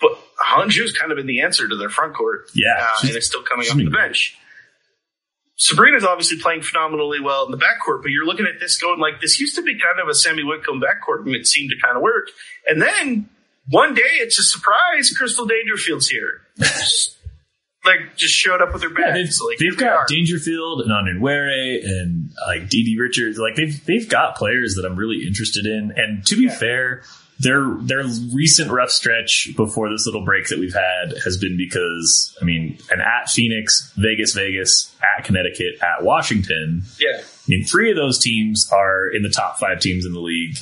[0.00, 2.50] but Han Xu's kind of been the answer to their front court.
[2.54, 4.36] Yeah, uh, and it's still coming off the bench.
[5.58, 9.22] Sabrina's obviously playing phenomenally well in the backcourt, but you're looking at this going like
[9.22, 11.96] this used to be kind of a Sammy Whitcomb backcourt, and it seemed to kind
[11.96, 12.28] of work.
[12.68, 13.30] And then
[13.70, 16.42] one day it's a surprise, Crystal Dangerfield's here.
[17.84, 19.14] Like just showed up with her Yeah, bag.
[19.14, 19.98] they've, So, like, they've here we are.
[19.98, 23.38] got Dangerfield and Onyenwere and like Dee Richards.
[23.38, 25.92] Like they've they've got players that I'm really interested in.
[25.96, 27.02] And to be fair,
[27.38, 32.36] their their recent rough stretch before this little break that we've had has been because
[32.40, 36.82] I mean, an at Phoenix, Vegas, Vegas, at Connecticut, at Washington.
[36.98, 37.18] yeah.
[37.20, 40.56] I mean, three of those teams are in the top five teams in the league.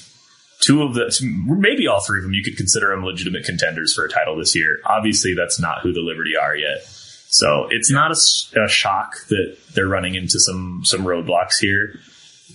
[0.61, 1.15] two of the
[1.47, 4.55] maybe all three of them you could consider them legitimate contenders for a title this
[4.57, 4.81] year.
[4.85, 6.85] Obviously, that's not who the Liberty are yet.
[7.29, 11.99] So it's not a, a shock that they're running into some some roadblocks here.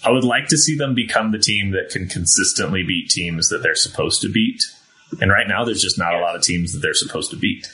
[0.03, 3.61] I would like to see them become the team that can consistently beat teams that
[3.61, 4.63] they're supposed to beat.
[5.19, 7.67] And right now, there's just not a lot of teams that they're supposed to beat.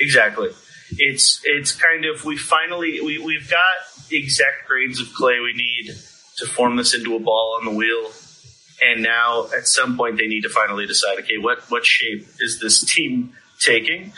[0.00, 0.50] Exactly.
[0.98, 3.62] It's it's kind of we finally we we've got
[4.10, 5.94] the exact grades of clay we need
[6.36, 8.12] to form this into a ball on the wheel.
[8.86, 12.60] And now at some point they need to finally decide, okay, what what shape is
[12.60, 14.12] this team taking?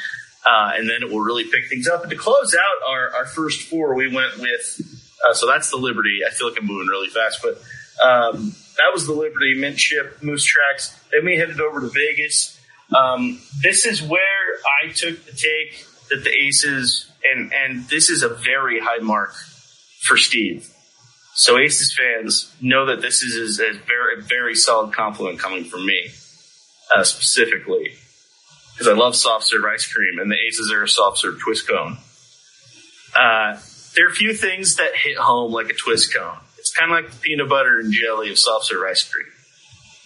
[0.44, 2.03] Uh, and then it will really pick things up.
[2.03, 4.81] And to close out our, our first four, we went with
[5.29, 6.20] uh, so that's the Liberty.
[6.26, 7.61] I feel like I'm moving really fast, but
[8.05, 10.98] um, that was the Liberty Mint Chip Moose Tracks.
[11.12, 12.61] Then we headed over to Vegas.
[12.94, 14.20] Um, this is where
[14.83, 19.35] I took the take that the Aces, and and this is a very high mark
[20.02, 20.70] for Steve.
[21.35, 26.11] So Aces fans know that this is a very very solid compliment coming from me
[26.94, 27.92] uh, specifically
[28.72, 31.68] because I love soft serve ice cream, and the Aces are a soft serve twist
[31.68, 31.98] cone.
[33.18, 33.57] Uh,
[33.96, 36.37] there are a few things that hit home like a twist cone.
[36.59, 39.26] It's kind of like the peanut butter and jelly of soft serve ice cream,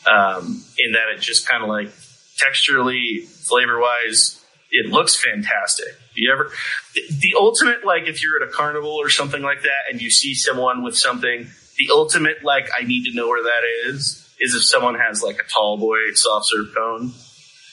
[0.06, 1.90] um, in that it just kind of like
[2.38, 5.88] texturally, flavor wise, it looks fantastic.
[6.14, 6.50] You ever
[6.94, 10.34] the, ultimate like if you're at a carnival or something like that and you see
[10.34, 11.48] someone with something,
[11.78, 15.36] the ultimate like I need to know where that is is if someone has like
[15.36, 17.12] a tall boy soft serve cone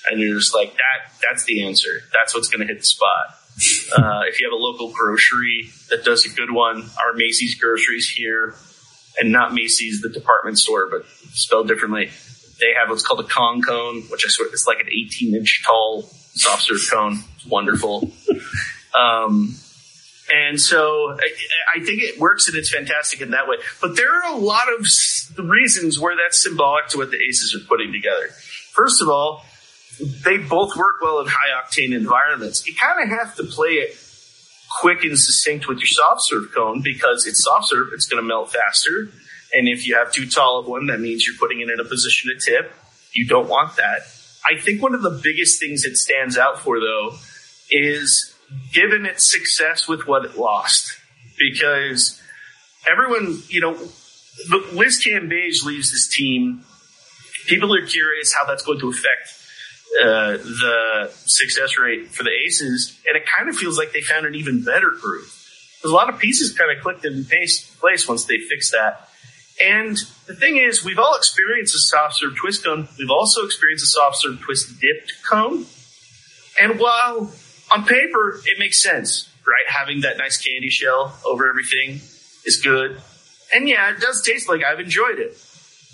[0.09, 1.89] and you're just like that that's the answer.
[2.13, 3.36] That's what's going to hit the spot.
[3.95, 8.07] Uh, if you have a local grocery that does a good one, our Macy's groceries
[8.09, 8.55] here,
[9.19, 12.11] and not Macy's, the department store, but spelled differently.
[12.59, 15.63] They have what's called a Kong cone, which I swear is like an 18 inch
[15.65, 17.19] tall soft serve cone.
[17.35, 18.11] It's wonderful.
[18.97, 19.55] Um,
[20.33, 21.29] and so I,
[21.75, 23.57] I, think it works and it's fantastic in that way.
[23.79, 24.87] But there are a lot of
[25.47, 28.29] reasons where that's symbolic to what the Aces are putting together.
[28.71, 29.45] First of all,
[29.99, 32.67] they both work well in high octane environments.
[32.67, 33.97] You kind of have to play it
[34.79, 38.27] quick and succinct with your soft serve cone because it's soft serve, it's going to
[38.27, 39.09] melt faster.
[39.53, 41.85] And if you have too tall of one, that means you're putting it in a
[41.85, 42.73] position to tip.
[43.13, 44.01] You don't want that.
[44.45, 47.15] I think one of the biggest things it stands out for, though,
[47.71, 48.35] is
[48.73, 50.99] given its success with what it lost.
[51.39, 52.21] Because
[52.89, 53.71] everyone, you know,
[54.73, 56.63] Liz Cambage leaves this team.
[57.47, 59.36] People are curious how that's going to affect
[60.01, 64.25] uh, the success rate for the Aces, and it kind of feels like they found
[64.25, 65.33] an even better groove.
[65.81, 69.09] There's a lot of pieces kind of clicked in place once they fixed that.
[69.63, 72.87] And the thing is, we've all experienced a soft serve twist cone.
[72.99, 75.65] We've also experienced a soft serve twist dipped cone.
[76.61, 77.31] And while
[77.73, 79.67] on paper it makes sense, right?
[79.67, 82.01] Having that nice candy shell over everything
[82.45, 83.01] is good.
[83.53, 85.37] And yeah, it does taste like I've enjoyed it.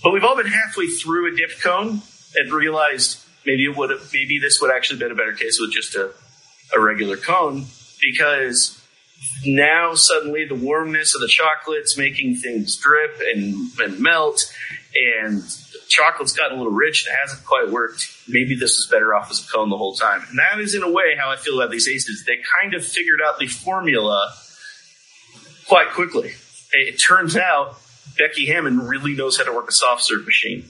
[0.03, 2.01] But we've all been halfway through a dipped cone
[2.35, 5.71] and realized maybe it would have, maybe this would actually been a better case with
[5.71, 6.11] just a,
[6.75, 7.65] a regular cone
[8.01, 8.79] because
[9.45, 14.53] now suddenly the warmness of the chocolate's making things drip and, and melt
[14.95, 15.43] and
[15.87, 18.05] chocolate's gotten a little rich and it hasn't quite worked.
[18.27, 20.25] Maybe this is better off as a cone the whole time.
[20.29, 22.23] And that is in a way how I feel about these aces.
[22.25, 24.33] They kind of figured out the formula
[25.67, 26.33] quite quickly.
[26.71, 27.77] It turns out
[28.17, 30.69] Becky Hammon really knows how to work a soft serve machine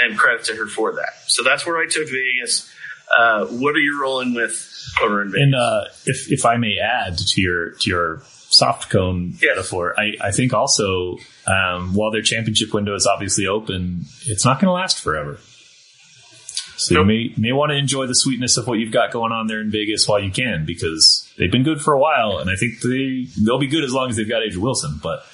[0.00, 1.14] and credit to her for that.
[1.26, 2.70] So that's where I took Vegas.
[3.16, 4.54] Uh, what are you rolling with
[5.00, 5.42] over in Vegas?
[5.42, 9.56] And uh, if if I may add to your to your soft cone yes.
[9.56, 14.60] metaphor, I, I think also um, while their championship window is obviously open, it's not
[14.60, 15.38] going to last forever.
[16.78, 17.02] So nope.
[17.02, 19.60] you may may want to enjoy the sweetness of what you've got going on there
[19.60, 22.80] in Vegas while you can, because they've been good for a while, and I think
[22.80, 25.00] they they'll be good as long as they've got A'ja Wilson.
[25.02, 25.24] But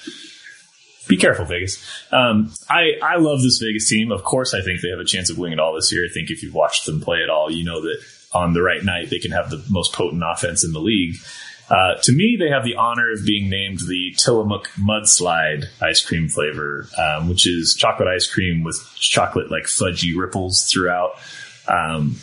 [1.07, 1.83] be careful, Vegas.
[2.11, 4.11] Um, I, I love this Vegas team.
[4.11, 6.05] Of course, I think they have a chance of winning it all this year.
[6.05, 7.97] I think if you've watched them play at all, you know that
[8.33, 11.15] on the right night, they can have the most potent offense in the league.
[11.69, 16.27] Uh, to me, they have the honor of being named the Tillamook Mudslide ice cream
[16.27, 21.11] flavor, um, which is chocolate ice cream with chocolate like fudgy ripples throughout.
[21.67, 22.17] Um,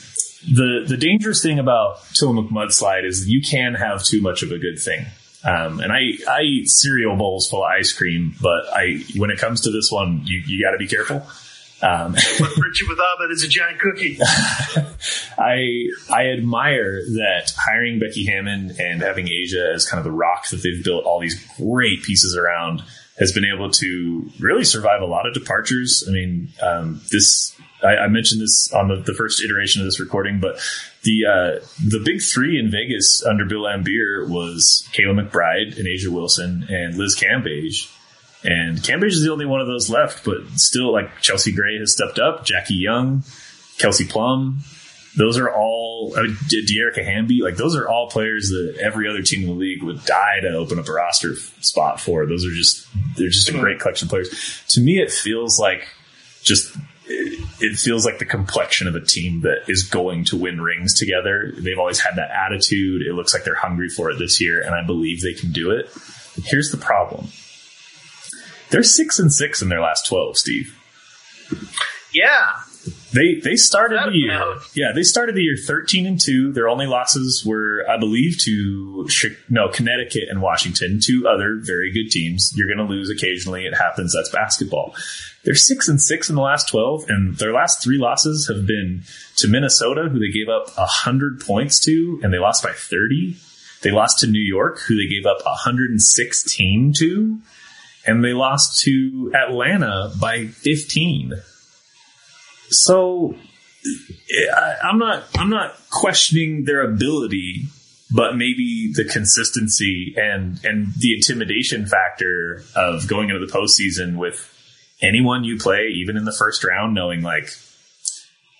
[0.45, 4.59] the the dangerous thing about Tillamook Mudslide is you can have too much of a
[4.59, 5.07] good thing.
[5.43, 9.39] Um, and I, I eat cereal bowls full of ice cream, but I, when it
[9.39, 11.27] comes to this one, you, you got to be careful.
[11.83, 14.19] Um, what Richie with Abed is a giant cookie.
[15.39, 20.49] I I admire that hiring Becky Hammon and having A'ja as kind of the rock
[20.49, 22.83] that they've built all these great pieces around
[23.21, 26.05] has been able to really survive a lot of departures.
[26.09, 30.01] I mean, um, this I, I, mentioned this on the, the, first iteration of this
[30.01, 30.59] recording, but
[31.03, 36.09] the uh, the big three in Vegas under Bill Laimbeer was Kayla McBride and A'ja
[36.09, 37.95] Wilson and Liz Cambage.
[38.43, 41.93] And Cambage is the only one of those left, but still, like Chelsea Gray has
[41.93, 43.23] stepped up, Jackie Young,
[43.79, 44.61] Kelsey Plum.
[45.17, 49.43] Those are all, I Dearica Hamby, like those are all players that every other team
[49.43, 52.27] in the league would die to open up a roster spot for.
[52.27, 54.63] Those are just, they're just a great collection of players.
[54.69, 55.89] To me, it feels like
[56.43, 60.61] just, it, it feels like the complexion of a team that is going to win
[60.61, 61.53] rings together.
[61.59, 63.03] They've always had that attitude.
[63.03, 65.73] It looks like they're hungry for it this year, and I believe they can do
[65.73, 65.91] it.
[66.45, 67.27] Here's the problem.
[68.71, 70.79] They're six and six in their last twelve, Steve.
[72.13, 72.53] Yeah,
[73.13, 74.57] They they started the year.
[74.75, 76.53] Yeah, they started the year thirteen and two.
[76.53, 79.09] Their only losses were, I believe, to
[79.49, 82.53] no Connecticut and Washington, two other very good teams.
[82.55, 83.67] You're going to lose occasionally.
[83.67, 84.15] It happens.
[84.15, 84.95] That's basketball.
[85.45, 89.03] They're six and six in the last twelve, and their last three losses have been
[89.37, 93.37] to Minnesota, who they gave up hundred points to, and they lost by thirty.
[93.83, 97.39] They lost to New York, who they gave up 116 to,
[98.07, 101.33] and they lost to Atlanta by 15.
[102.71, 103.35] So
[104.55, 107.65] I, I'm not I'm not questioning their ability,
[108.15, 114.47] but maybe the consistency and and the intimidation factor of going into the postseason with
[115.03, 117.51] anyone you play, even in the first round, knowing like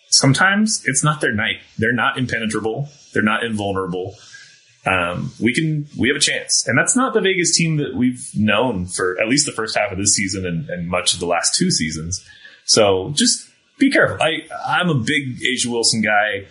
[0.09, 1.59] sometimes it's not their night.
[1.79, 2.89] They're not impenetrable.
[3.13, 4.17] They're not invulnerable.
[4.87, 8.31] Um, we can we have a chance, and that's not the Vegas team that we've
[8.35, 11.27] known for at least the first half of this season and, and much of the
[11.27, 12.25] last two seasons.
[12.65, 13.50] So just
[13.81, 14.19] be careful.
[14.21, 16.47] I I'm a big A'ja Wilson guy.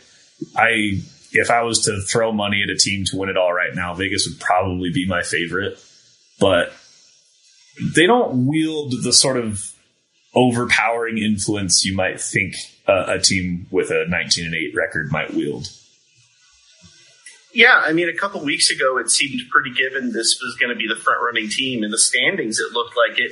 [0.57, 3.73] I if I was to throw money at a team to win it all right
[3.73, 5.79] now, Vegas would probably be my favorite.
[6.39, 6.73] But
[7.95, 9.73] they don't wield the sort of
[10.33, 12.55] overpowering influence you might think
[12.87, 15.67] a, a team with a 19 and 8 record might wield.
[17.53, 20.75] Yeah, I mean, a couple weeks ago, it seemed pretty given this was going to
[20.75, 21.83] be the front running team.
[21.83, 23.31] In the standings, it looked like it.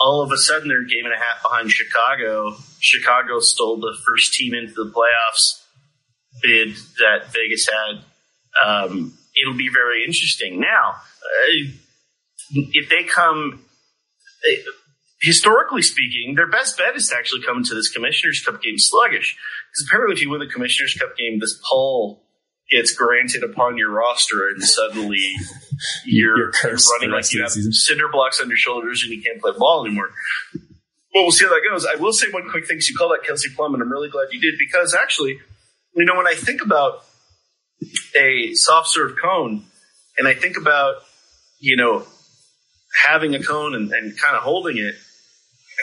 [0.00, 2.56] All of a sudden, they're a game and a half behind Chicago.
[2.80, 5.64] Chicago stole the first team into the playoffs
[6.42, 8.04] bid that Vegas had.
[8.64, 10.60] Um, it'll be very interesting.
[10.60, 11.70] Now, uh,
[12.50, 13.64] if they come,
[15.20, 19.36] historically speaking, their best bet is to actually come into this Commissioner's Cup game sluggish.
[19.70, 22.27] Because apparently, if you win the Commissioner's Cup game, this poll
[22.70, 25.34] gets granted upon your roster, and suddenly
[26.04, 29.52] you're, You're running like you have cinder blocks on your shoulders and you can't play
[29.56, 30.10] ball anymore.
[31.14, 31.86] Well, we'll see how that goes.
[31.86, 32.80] I will say one quick thing.
[32.80, 35.38] So you call that Kelsey Plum, and I'm really glad you did because actually,
[35.94, 37.04] you know, when I think about
[38.18, 39.64] a soft serve cone,
[40.18, 40.96] and I think about,
[41.60, 42.04] you know,
[43.06, 44.96] having a cone and, and kind of holding it,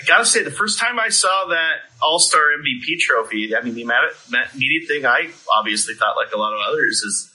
[0.01, 3.75] I gotta say, the first time I saw that All Star MVP trophy, I mean,
[3.75, 7.31] the immediate, thing I obviously thought, like a lot of others, is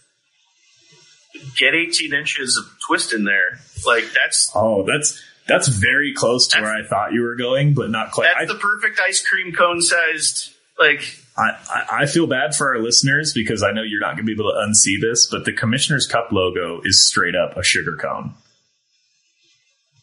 [1.57, 3.59] get 18 inches of twist in there.
[3.87, 7.91] Like that's Oh, that's that's very close to where I thought you were going, but
[7.91, 8.29] not quite.
[8.37, 10.53] that's I, the perfect ice cream cone sized.
[10.79, 11.03] Like
[11.39, 14.35] I, I, I feel bad for our listeners because I know you're not going to
[14.35, 17.97] be able to unsee this, but the Commissioner's Cup logo is straight up a sugar
[17.97, 18.35] cone.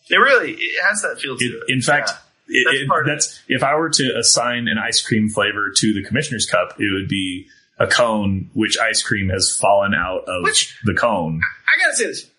[0.10, 1.74] it really it has that feel to It, it.
[1.74, 2.18] in fact, Yeah.
[2.48, 5.72] It- That's it- part of that's if I were to assign an ice cream flavor
[5.76, 7.48] to the Commissioner's Cup, it would be
[7.80, 11.40] a cone which ice cream has fallen out of Which- the cone.
[11.42, 12.30] I gotta say this.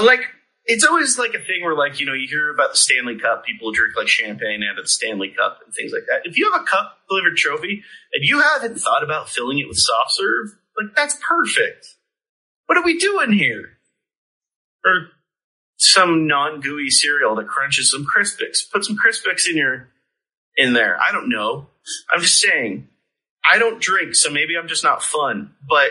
[0.00, 0.20] Like,
[0.66, 3.44] it's always like a thing where, like, you know, you hear about the Stanley Cup,
[3.44, 6.20] people drink like champagne out of the Stanley Cup and things like that.
[6.28, 9.78] If you have a cup delivered trophy and you haven't thought about filling it with
[9.78, 11.86] soft serve, like, that's perfect.
[12.66, 13.78] What are we doing here?
[14.84, 15.08] Or
[15.80, 18.70] some non gooey cereal that crunches some Crispix.
[18.70, 19.88] Put some Crispix in your,
[20.56, 20.98] in there.
[21.00, 21.68] I don't know.
[22.12, 22.88] I'm just saying.
[23.50, 25.88] I don't drink, so maybe I'm just not fun, but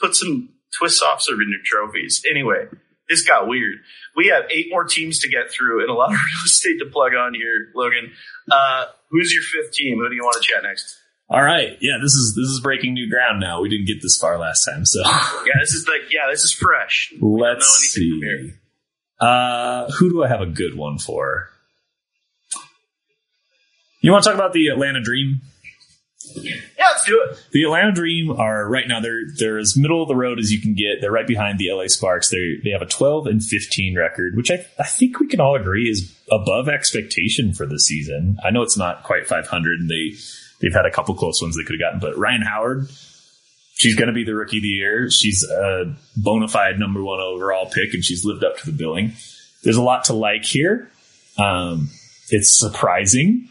[0.00, 2.22] put some twist soft serve in your trophies.
[2.28, 2.66] Anyway,
[3.08, 3.76] this got weird.
[4.16, 6.86] We have eight more teams to get through and a lot of real estate to
[6.86, 8.12] plug on here, Logan.
[8.50, 9.98] Uh, who's your fifth team?
[9.98, 10.98] Who do you want to chat next?
[11.30, 13.60] All right, yeah, this is this is breaking new ground now.
[13.60, 16.52] We didn't get this far last time, so Yeah, this is like, yeah, this is
[16.52, 17.12] fresh.
[17.20, 18.38] Let's know anything from here.
[18.48, 18.54] see.
[19.20, 21.48] Uh, who do I have a good one for?
[24.00, 25.40] You want to talk about the Atlanta Dream?
[26.34, 26.54] Yeah,
[26.92, 27.42] let's do it.
[27.52, 30.60] The Atlanta Dream are right now they're they're as middle of the road as you
[30.60, 31.00] can get.
[31.00, 32.28] They're right behind the LA Sparks.
[32.28, 35.56] They they have a 12 and 15 record, which I I think we can all
[35.56, 38.38] agree is above expectation for the season.
[38.44, 40.16] I know it's not quite 500 and they
[40.60, 42.88] they've had a couple close ones they could have gotten, but Rhyne Howard
[43.78, 45.10] she's going to be the rookie of the year.
[45.10, 49.14] She's a bona fide number 1 overall pick and she's lived up to the billing.
[49.64, 50.90] There's a lot to like here.
[51.38, 51.88] Um
[52.30, 53.48] it's surprising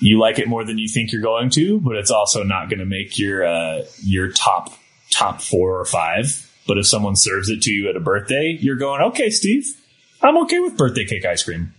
[0.00, 2.80] you like it more than you think you're going to, but it's also not going
[2.80, 4.70] to make your uh, your top
[5.10, 6.50] top four or five.
[6.66, 9.66] But if someone serves it to you at a birthday, you're going, okay, Steve,
[10.22, 11.74] I'm okay with birthday cake ice cream.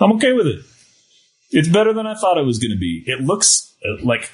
[0.00, 0.64] I'm okay with it.
[1.50, 3.04] It's better than I thought it was going to be.
[3.06, 4.30] It looks uh, like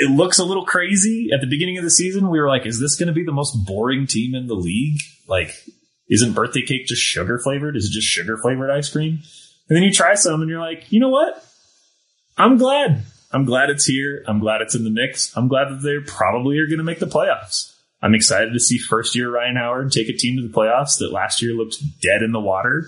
[0.00, 2.30] it looks a little crazy at the beginning of the season.
[2.30, 5.00] We were like, is this going to be the most boring team in the league?
[5.28, 5.54] Like,
[6.08, 7.76] isn't birthday cake just sugar flavored?
[7.76, 9.20] Is it just sugar flavored ice cream?
[9.68, 11.44] And then you try some and you're like, you know what?
[12.38, 13.04] I'm glad.
[13.30, 14.24] I'm glad it's here.
[14.26, 15.36] I'm glad it's in the mix.
[15.36, 17.76] I'm glad that they probably are going to make the playoffs.
[18.02, 21.12] I'm excited to see first year Rhyne Howard take a team to the playoffs that
[21.12, 22.86] last year looked dead in the water.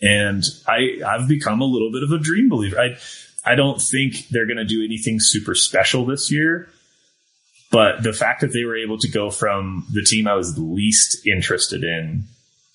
[0.00, 2.80] And I, I've become a little bit of a dream believer.
[2.80, 2.96] I,
[3.44, 6.68] I don't think they're going to do anything super special this year.
[7.70, 11.26] But the fact that they were able to go from the team I was least
[11.26, 12.24] interested in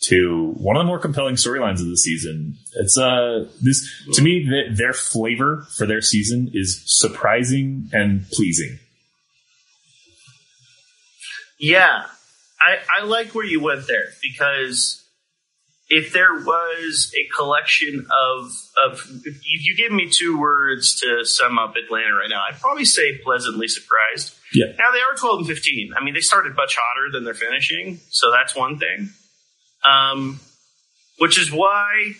[0.03, 4.45] to one of the more compelling storylines of the season, it's uh this to me
[4.45, 8.79] th- their flavor for their season is surprising and pleasing.
[11.59, 12.05] Yeah,
[12.61, 15.04] I, I like where you went there because
[15.87, 18.51] if there was a collection of
[18.83, 22.85] of if you give me two words to sum up Atlanta right now, I'd probably
[22.85, 24.35] say pleasantly surprised.
[24.53, 24.67] Yeah.
[24.77, 25.91] Now they are twelve and fifteen.
[25.95, 29.09] I mean, they started much hotter than they're finishing, so that's one thing.
[29.87, 30.39] Um,
[31.19, 32.13] which is why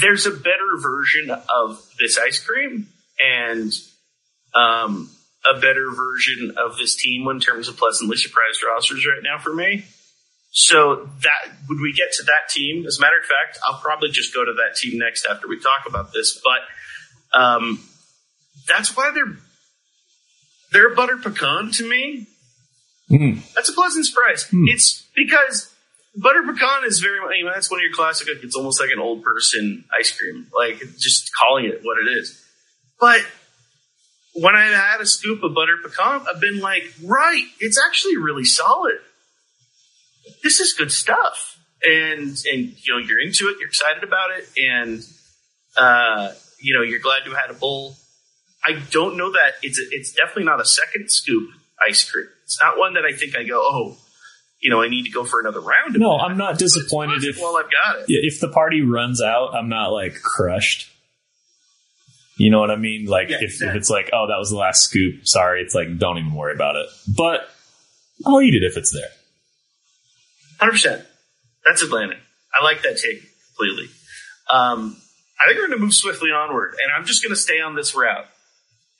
[0.00, 2.88] there's a better version of this ice cream
[3.22, 3.72] and
[4.54, 5.10] um,
[5.48, 9.54] a better version of this team in terms of pleasantly surprised rosters right now for
[9.54, 9.84] me.
[10.56, 12.86] So that would we get to that team?
[12.86, 15.58] As a matter of fact, I'll probably just go to that team next after we
[15.58, 16.40] talk about this.
[16.44, 17.80] But um,
[18.68, 19.36] that's why they're
[20.70, 22.28] they're butter pecan to me.
[23.10, 23.52] Mm.
[23.54, 24.48] That's a pleasant surprise.
[24.52, 25.74] It's because
[26.14, 28.28] butter pecan is very know, that's one of your classic.
[28.30, 32.40] It's almost like an old person ice cream, like just calling it what it is.
[33.00, 33.26] But
[34.34, 38.44] when I had a scoop of butter pecan, I've been like, right, it's actually really
[38.44, 38.98] solid.
[40.42, 44.48] This is good stuff, and and you know you're into it, you're excited about it,
[44.62, 45.02] and
[45.76, 47.96] uh, you know you're glad to have had a bowl.
[48.66, 51.50] I don't know that it's a, it's definitely not a second scoop
[51.86, 52.26] ice cream.
[52.44, 53.96] It's not one that I think I go, oh,
[54.60, 55.94] you know, I need to go for another round.
[55.94, 56.24] Of No, that.
[56.24, 58.04] I'm not disappointed if well, I've got it.
[58.08, 59.54] if the party runs out.
[59.54, 60.90] I'm not like crushed.
[62.36, 63.06] You know what I mean?
[63.06, 65.26] Like Yeah, if, if it's like, oh, that was the last scoop.
[65.26, 66.86] Sorry, it's like don't even worry about it.
[67.14, 67.48] But
[68.26, 69.10] I'll eat it if it's there.
[70.58, 71.06] Hundred percent.
[71.66, 72.16] That's Atlanta.
[72.58, 73.90] I like that take completely.
[74.50, 74.96] Um,
[75.40, 77.74] I think we're going to move swiftly onward, and I'm just going to stay on
[77.74, 78.26] this route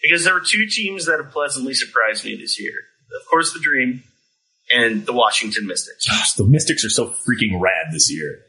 [0.02, 2.72] because there are two teams that have pleasantly surprised me this year.
[3.20, 4.02] Of course, the Dream
[4.72, 6.08] and the Washington Mystics.
[6.08, 8.40] Gosh, the Mystics are so freaking rad this year.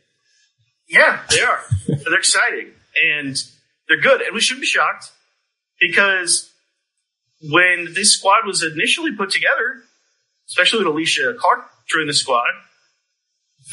[0.87, 1.59] Yeah, they are.
[1.87, 2.71] they're exciting
[3.13, 3.35] and
[3.87, 5.11] they're good, and we shouldn't be shocked
[5.79, 6.51] because
[7.41, 9.83] when this squad was initially put together,
[10.47, 12.47] especially with Alysha Clark joined the squad,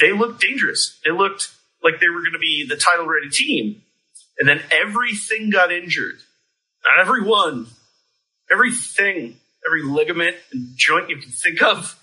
[0.00, 0.98] they looked dangerous.
[1.04, 1.50] They looked
[1.82, 3.82] like they were going to be the title ready team.
[4.38, 6.16] And then everything got injured.
[6.84, 7.66] Not every one,
[8.50, 9.36] everything,
[9.66, 11.98] every ligament and joint you can think of.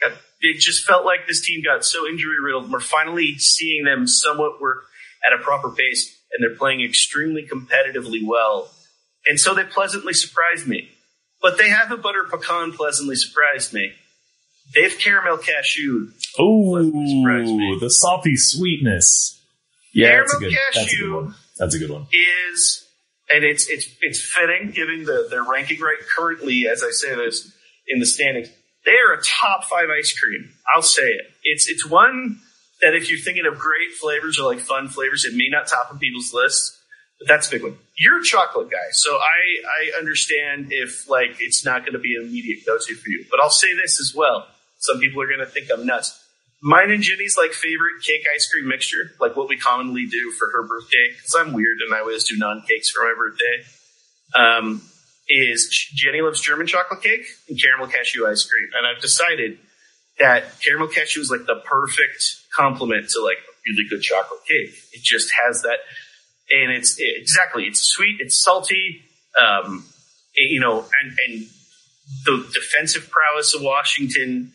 [0.00, 2.70] Got, it just felt like this team got so injury riddled.
[2.70, 4.84] We're finally seeing them somewhat work
[5.26, 8.70] at a proper pace, and they're playing extremely competitively well.
[9.26, 10.90] And so they pleasantly surprised me.
[11.42, 13.92] But they have a butter pecan pleasantly surprised me.
[14.72, 16.08] They've caramel cashew.
[16.38, 17.78] Oh, me.
[17.80, 19.40] the salty sweetness.
[19.92, 20.58] Yeah, that's a Caramel good.
[20.74, 21.14] That's a good cashew.
[21.16, 21.34] one.
[21.58, 22.06] That's a good one.
[22.12, 22.86] is,
[23.30, 27.52] and it's it's it's fitting, given the their ranking right currently, as I say this
[27.86, 28.48] in the standings.
[28.84, 30.50] They are a top five ice cream.
[30.74, 31.26] I'll say it.
[31.44, 32.40] It's it's one
[32.80, 35.90] that if you're thinking of great flavors or like fun flavors, it may not top
[35.90, 36.82] on people's lists,
[37.18, 37.78] but that's a big one.
[37.96, 42.16] You're a chocolate guy, so I I understand if like it's not going to be
[42.16, 43.24] an immediate go to for you.
[43.30, 44.48] But I'll say this as well.
[44.84, 46.20] Some people are going to think I'm nuts.
[46.62, 50.48] Mine and Jenny's like favorite cake ice cream mixture, like what we commonly do for
[50.50, 53.64] her birthday, because I'm weird and I always do non cakes for my birthday.
[54.34, 54.82] Um,
[55.28, 59.58] is Jenny loves German chocolate cake and caramel cashew ice cream, and I've decided
[60.18, 62.22] that caramel cashew is like the perfect
[62.54, 64.74] complement to like a really good chocolate cake.
[64.92, 65.78] It just has that,
[66.50, 69.02] and it's exactly it's sweet, it's salty,
[69.40, 69.86] um,
[70.34, 71.46] it- you know, and and
[72.26, 74.52] the defensive prowess of Washington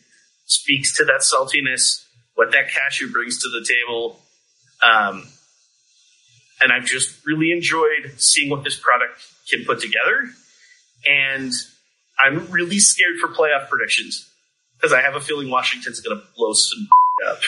[0.50, 4.20] speaks to that saltiness, what that cashew brings to the table.
[4.82, 5.28] Um,
[6.60, 9.20] and I've just really enjoyed seeing what this product
[9.50, 10.28] can put together.
[11.06, 11.52] And
[12.22, 14.28] I'm really scared for playoff predictions
[14.76, 16.88] because I have a feeling Washington's going to blow some
[17.28, 17.38] up.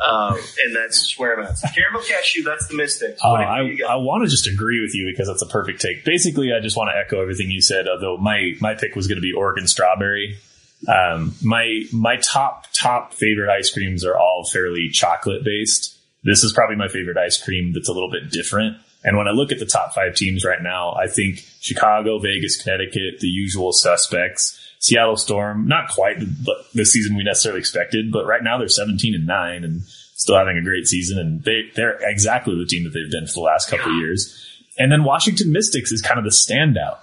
[0.06, 1.56] um, and that's where I'm at.
[1.74, 3.20] Caramel cashew, that's the Mystics.
[3.24, 3.78] Uh, I.
[3.88, 6.04] I want to just agree with you because that's a perfect take.
[6.04, 7.88] Basically, I just want to echo everything you said.
[7.88, 10.38] Although my my pick was going to be Oregon strawberry.
[10.86, 15.98] Um, my my top top favorite ice creams are all fairly chocolate based.
[16.22, 18.76] this is probably my favorite ice cream that's a little bit different.
[19.04, 22.60] And when I look at the top five teams right now, I think Chicago, Vegas,
[22.60, 24.64] Connecticut, the usual suspects.
[24.80, 29.14] Seattle Storm, not quite the, the season we necessarily expected, but right now they're 17
[29.14, 29.82] and 9 and
[30.14, 31.18] still having a great season.
[31.18, 34.34] And they, they're exactly the team that they've been for the last couple of years.
[34.78, 36.98] And then Washington Mystics is kind of the standout.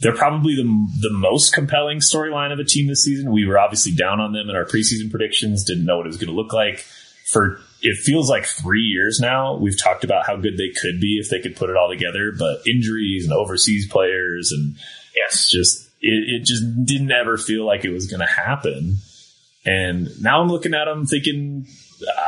[0.00, 0.62] They're probably the,
[1.00, 3.32] the most compelling storyline of a team this season.
[3.32, 6.18] We were obviously down on them in our preseason predictions, didn't know what it was
[6.18, 6.84] going to look like.
[7.32, 11.18] For it feels like three years now, we've talked about how good they could be
[11.20, 14.76] if they could put it all together, but injuries and overseas players and
[15.16, 15.50] Yes.
[15.50, 18.98] just it, it just didn't ever feel like it was going to happen.
[19.66, 21.66] And now I'm looking at them thinking,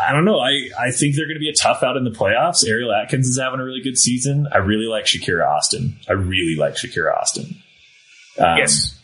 [0.09, 0.39] I don't know.
[0.41, 2.67] I, I think they're going to be a tough out in the playoffs.
[2.69, 4.49] Ariel Atkins is having a really good season.
[4.53, 5.97] I really like Shakira Austin.
[6.09, 7.57] I really like Shakira Austin.
[8.39, 8.97] Um, yes.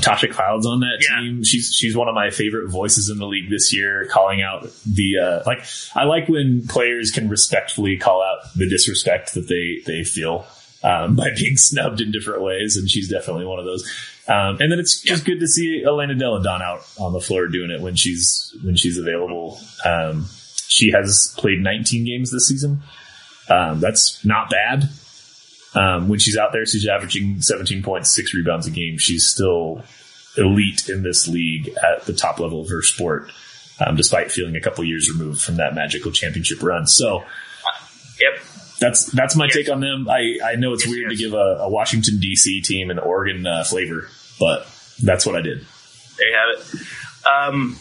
[0.00, 1.20] Tasha Cloud's on that Yeah.
[1.20, 1.44] team.
[1.44, 5.18] She's she's one of my favorite voices in the league this year, calling out the
[5.18, 5.64] uh, like.
[5.94, 10.46] I like when players can respectfully call out the disrespect that they they feel
[10.82, 13.88] um, by being snubbed in different ways, and she's definitely one of those.
[14.26, 17.46] Um, and then it's just good to see Elena Delle Donne out on the floor
[17.46, 19.58] doing it when she's when she's available.
[19.84, 20.26] Um,
[20.66, 22.82] she has played 19 games this season.
[23.50, 24.88] Um, that's not bad.
[25.74, 28.96] Um, when she's out there, she's averaging 17.6 rebounds a game.
[28.96, 29.82] She's still
[30.38, 33.30] elite in this league at the top level of her sport,
[33.84, 36.86] um, despite feeling a couple years removed from that magical championship run.
[36.86, 37.24] So
[38.20, 38.44] Yep.
[38.80, 39.54] That's that's my Yes.
[39.54, 40.08] take on them.
[40.08, 41.18] I, I know it's Yes, weird yes.
[41.18, 42.60] to give a, a Washington D.C.
[42.62, 44.08] team an Oregon uh, flavor,
[44.40, 44.66] but
[45.02, 45.64] that's what I did.
[46.18, 47.26] There you have it.
[47.26, 47.76] Um,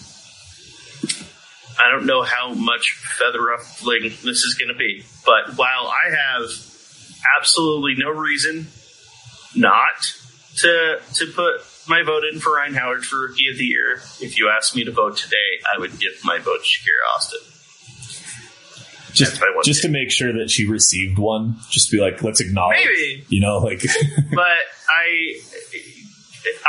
[1.83, 6.09] I don't know how much feather ruffling this is going to be, but while I
[6.11, 6.49] have
[7.37, 8.67] absolutely no reason
[9.55, 10.13] not
[10.57, 14.37] to to put my vote in for Rhyne Howard for Rookie of the Year, if
[14.37, 17.39] you asked me to vote today, I would give my vote to Shakira Austin.
[19.13, 22.23] Just That's my one just to make sure that she received one, just be like,
[22.23, 23.25] let's acknowledge, Maybe.
[23.29, 23.81] you know, like
[24.31, 25.39] but I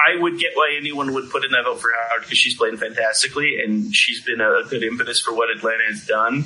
[0.07, 2.77] I would get why anyone would put in that vote for Howard because she's playing
[2.77, 6.45] fantastically and she's been a good impetus for what Atlanta has done.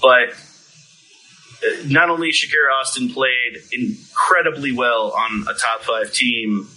[0.00, 0.30] But
[1.66, 6.68] uh, not only has Shakira Austin played incredibly well on a top five team,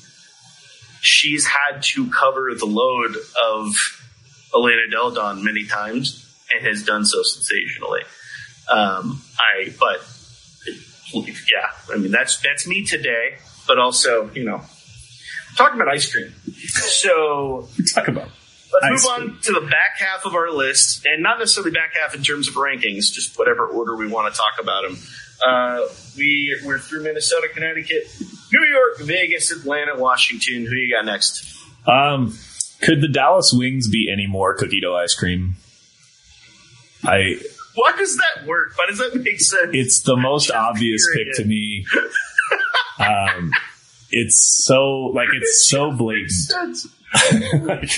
[1.01, 3.75] she's had to cover the load of
[4.55, 8.01] Elena Delle Donne many times and has done so sensationally.
[8.71, 10.01] Um, I but
[11.13, 13.35] yeah, I mean that's that's me today,
[13.67, 14.61] but also you know
[15.55, 16.33] talking about ice cream.
[16.55, 18.29] So talk about.
[18.81, 22.15] let's move on to the back half of our list, and not necessarily back half
[22.15, 24.97] in terms of rankings, just whatever order we want to talk about them.
[25.45, 28.03] Uh, we we're through Minnesota, Connecticut,
[28.53, 30.65] New York, Vegas, Atlanta, Washington.
[30.65, 31.47] Who do you got next?
[31.87, 32.37] Um,
[32.81, 35.55] could the Dallas Wings be any more cookie dough ice cream?
[37.03, 37.39] I
[37.75, 38.73] Why does that work?
[38.77, 39.69] Why does that make sense?
[39.73, 41.37] it's the most Just obvious curious.
[41.37, 41.85] pick to me.
[42.99, 43.51] Um,
[44.11, 46.85] it's so like it's so blatant.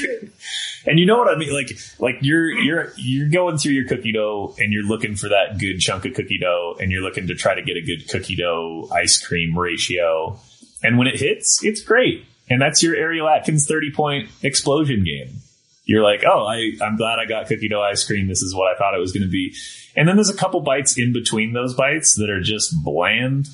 [0.85, 1.53] And you know what I mean?
[1.53, 5.57] Like, like you're you're you're going through your cookie dough and you're looking for that
[5.57, 8.35] good chunk of cookie dough, and you're looking to try to get a good cookie
[8.35, 10.37] dough ice cream ratio.
[10.83, 12.25] And when it hits, it's great.
[12.49, 15.37] And that's your Ariel Atkins thirty point explosion game.
[15.85, 18.27] You're like, oh, I I'm glad I got cookie dough ice cream.
[18.27, 19.55] This is what I thought it was going to be.
[19.95, 23.47] And then there's a couple bites in between those bites that are just bland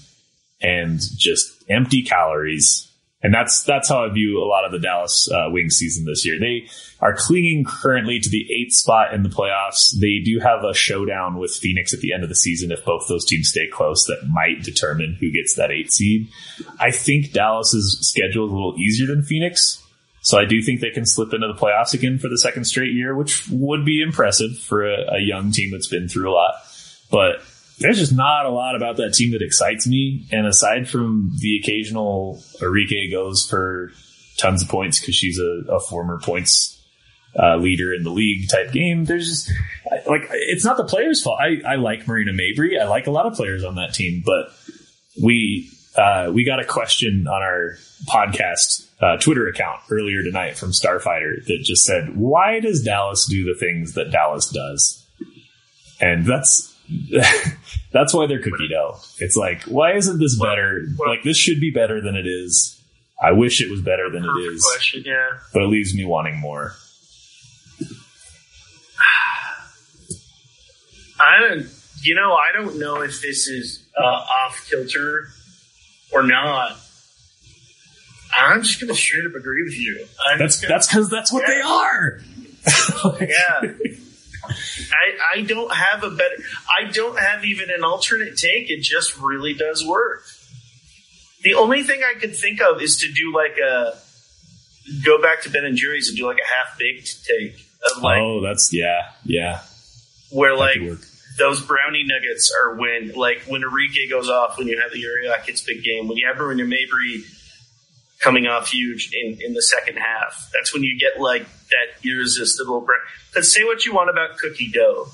[0.62, 2.86] and just empty calories.
[3.22, 6.26] And that's that's how I view a lot of the Dallas uh, Wings season this
[6.26, 6.40] year.
[6.40, 6.70] They
[7.02, 9.94] are clinging currently to the eighth spot in the playoffs.
[10.00, 12.72] They do have a showdown with Phoenix at the end of the season.
[12.72, 16.30] If both those teams stay close, that might determine who gets that eight seed.
[16.80, 19.84] I think Dallas's schedule is a little easier than Phoenix,
[20.22, 22.94] so I do think they can slip into the playoffs again for the second straight
[22.94, 26.54] year, which would be impressive for a, a young team that's been through a lot.
[27.10, 27.42] But
[27.80, 30.28] there's just not a lot about that team that excites me.
[30.32, 33.92] And aside from the occasional Arike goes for
[34.38, 36.80] tons of points because she's a, a former points
[37.38, 39.52] uh, leader in the league type game, there's just
[40.08, 41.40] like it's not the players' fault.
[41.40, 42.80] I, I like Marina Mabrey.
[42.80, 44.52] I like a lot of players on that team, but
[45.22, 50.72] we uh, we got a question on our podcast uh, Twitter account earlier tonight from
[50.72, 55.06] Starfighter that just said, "Why does Dallas do the things that Dallas does?"
[56.02, 56.76] And that's
[57.92, 58.98] that's why they're cookie dough.
[59.20, 60.86] It's like, why isn't this better?
[61.06, 62.76] like this should be better than it is.
[63.22, 64.64] I wish it was better than it is.
[64.64, 65.04] Question.
[65.06, 65.40] Yeah.
[65.54, 66.74] but it leaves me wanting more.
[71.20, 71.68] I don't,
[72.02, 75.28] you know, I don't know if this is uh, off kilter
[76.14, 76.78] or not.
[78.38, 80.06] I'm just going to straight up agree with you.
[80.28, 82.20] I'm That's gonna- that's because that's what they are.
[83.22, 83.74] yeah.
[84.50, 86.36] I, I don't have a better.
[86.80, 88.70] I don't have even an alternate take.
[88.70, 90.24] It just really does work.
[91.44, 93.98] The only thing I could think of is to do like a
[95.04, 97.66] go back to Ben and Jerry's and do like a half baked take
[97.96, 99.62] of like oh, that's yeah, yeah.
[100.32, 100.82] where That like
[101.38, 105.32] those brownie nuggets are when like when Arike goes off, when you have the Uriah
[105.32, 107.24] Uriakits big game, when you have Marina Mabrey
[108.20, 110.50] coming off huge in, in the second half.
[110.54, 113.00] That's when you get like that irresistible brown.
[113.30, 115.08] Because say what you want about cookie dough,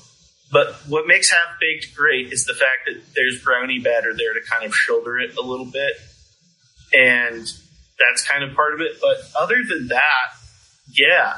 [0.52, 4.40] but what makes half baked great is the fact that there's brownie batter there to
[4.48, 5.94] kind of shoulder it a little bit,
[6.92, 7.46] and
[7.98, 8.92] that's kind of part of it.
[9.00, 10.32] But other than that,
[10.92, 11.34] yeah.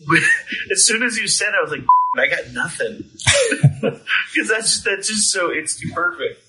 [0.72, 1.84] as soon as you said, it, I was like,
[2.16, 3.04] I got nothing
[3.80, 6.42] because that's that's just so it's too perfect.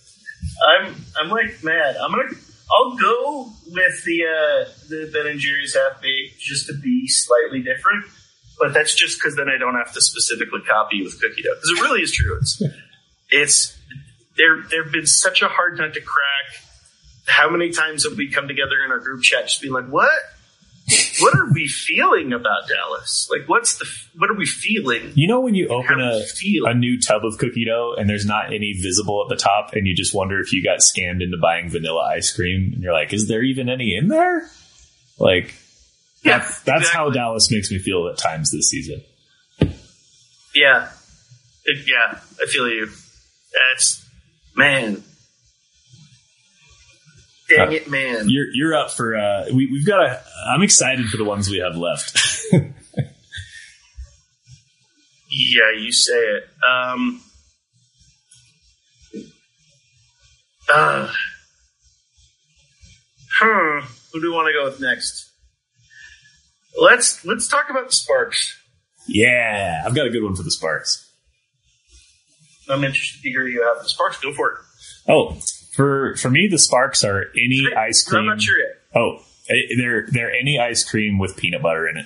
[0.67, 1.97] I'm I'm like mad.
[1.97, 2.29] I'm gonna
[2.75, 7.61] I'll go with the uh, the Ben and Jerry's half baked just to be slightly
[7.61, 8.05] different,
[8.59, 11.69] but that's just because then I don't have to specifically copy with cookie dough because
[11.69, 12.37] it really is true.
[12.37, 12.61] It's
[13.29, 13.77] it's
[14.37, 14.61] there.
[14.69, 16.63] There've been such a hard nut to crack.
[17.27, 20.09] How many times have we come together in our group chat just being like, what?
[21.19, 23.27] What are we feeling about Dallas?
[23.31, 23.85] Like, what's the
[24.17, 25.11] what are we feeling?
[25.15, 28.25] You know when you open How a a new tub of cookie dough and there's
[28.25, 31.37] not any visible at the top, and you just wonder if you got scammed into
[31.37, 34.47] buying vanilla ice cream, and you're like, is there even any in there?
[35.19, 35.53] Like,
[36.23, 37.09] Yeah, that's, that's how.
[37.11, 39.01] Dallas makes me feel at times this season.
[40.55, 40.89] Yeah.
[41.65, 42.89] It- yeah, I feel you.
[43.53, 44.03] That's
[44.55, 45.03] man.
[47.55, 48.29] Dang Uh, it, man.
[48.29, 49.15] You're you're up for.
[49.15, 50.21] Uh, we, we've got a.
[50.47, 52.17] I'm excited for the ones we have left.
[55.33, 56.43] Yeah, you say it.
[56.69, 57.21] Um
[60.73, 61.09] uh,
[63.39, 63.79] hmm.
[64.13, 65.31] Who do we want to go with next?
[66.79, 68.57] Let's let's talk about the Sparks.
[69.07, 71.09] yeah, I've got a good one for the Sparks.
[72.69, 74.19] I'm interested to hear you have the Sparks.
[74.19, 74.57] Go for it.
[75.09, 75.37] Oh,
[75.71, 78.25] for for me, the Sparks are any ice I'm cream.
[78.27, 78.77] not sure yet.
[78.95, 79.19] Oh,
[79.49, 82.05] eh, they're they're any ice cream with peanut butter in it.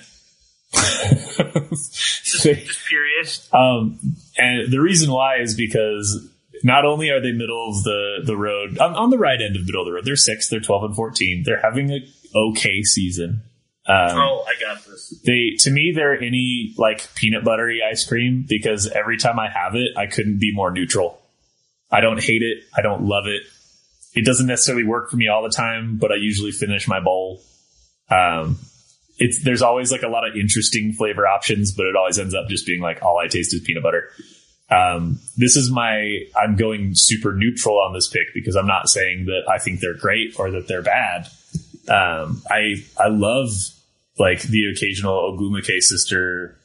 [1.70, 3.48] Just, just curious.
[3.52, 3.98] um,
[4.36, 6.28] and the reason why is because
[6.64, 9.62] not only are they middle of the the road on, on the right end of
[9.62, 11.42] the middle of the road, they're six, they're twelve and fourteen.
[11.44, 11.98] They're having a
[12.34, 13.42] okay season.
[13.88, 15.14] Um, Oh, I got this.
[15.24, 19.74] they to me they're any like peanut buttery ice cream because every time I have
[19.76, 21.20] it, I couldn't be more neutral.
[21.90, 22.64] I don't hate it.
[22.76, 23.42] I don't love it.
[24.16, 27.42] It doesn't necessarily work for me all the time, but I usually finish my bowl.
[28.10, 28.58] Um,
[29.18, 32.48] it's there's always like a lot of interesting flavor options, but it always ends up
[32.48, 34.10] just being like all I taste is peanut butter.
[34.68, 39.26] Um, this is my I'm going super neutral on this pick because I'm not saying
[39.26, 41.28] that I think they're great or that they're bad.
[41.88, 43.50] Um, I I love
[44.18, 46.58] like the occasional Ogwumike sister,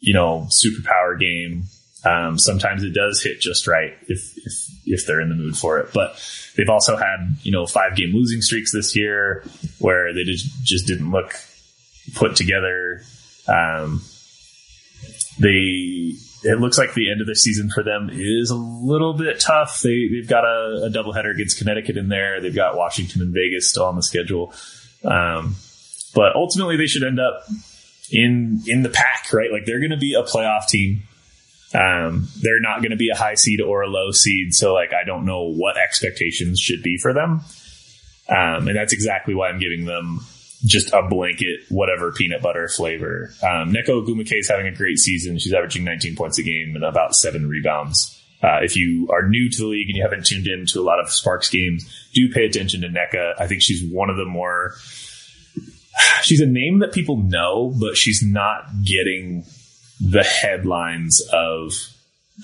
[0.00, 1.64] you know, superpower game.
[2.04, 4.52] Um, sometimes it does hit just right if, if,
[4.92, 6.20] if they're in the mood for it, but
[6.56, 9.44] they've also had, you know, five game losing streaks this year
[9.78, 11.34] where they just, just didn't look
[12.14, 13.02] put together.
[13.46, 14.02] Um,
[15.38, 16.14] they,
[16.44, 19.80] it looks like the end of the season for them is a little bit tough.
[19.82, 22.40] They, they've got a, a doubleheader against Connecticut in there.
[22.40, 24.52] They've got Washington and Vegas still on the schedule.
[25.04, 25.56] Um,
[26.14, 27.44] but ultimately they should end up
[28.10, 29.50] in in the pack, right?
[29.52, 31.02] Like they're going to be a playoff team.
[31.74, 34.92] Um, they're not going to be a high seed or a low seed, so like
[34.92, 37.42] I don't know what expectations should be for them.
[38.28, 40.20] Um, and that's exactly why I'm giving them
[40.64, 43.30] just a blanket whatever peanut butter flavor.
[43.42, 45.38] Um, Nneka Ogwumike is having a great season.
[45.38, 48.14] She's averaging 19 points a game and about seven rebounds.
[48.42, 50.82] Uh, if you are new to the league and you haven't tuned in to a
[50.82, 53.34] lot of Sparks games, do pay attention to Nneka.
[53.38, 54.74] I think she's one of the more
[56.22, 59.44] she's a name that people know, but she's not getting
[60.00, 61.72] the headlines of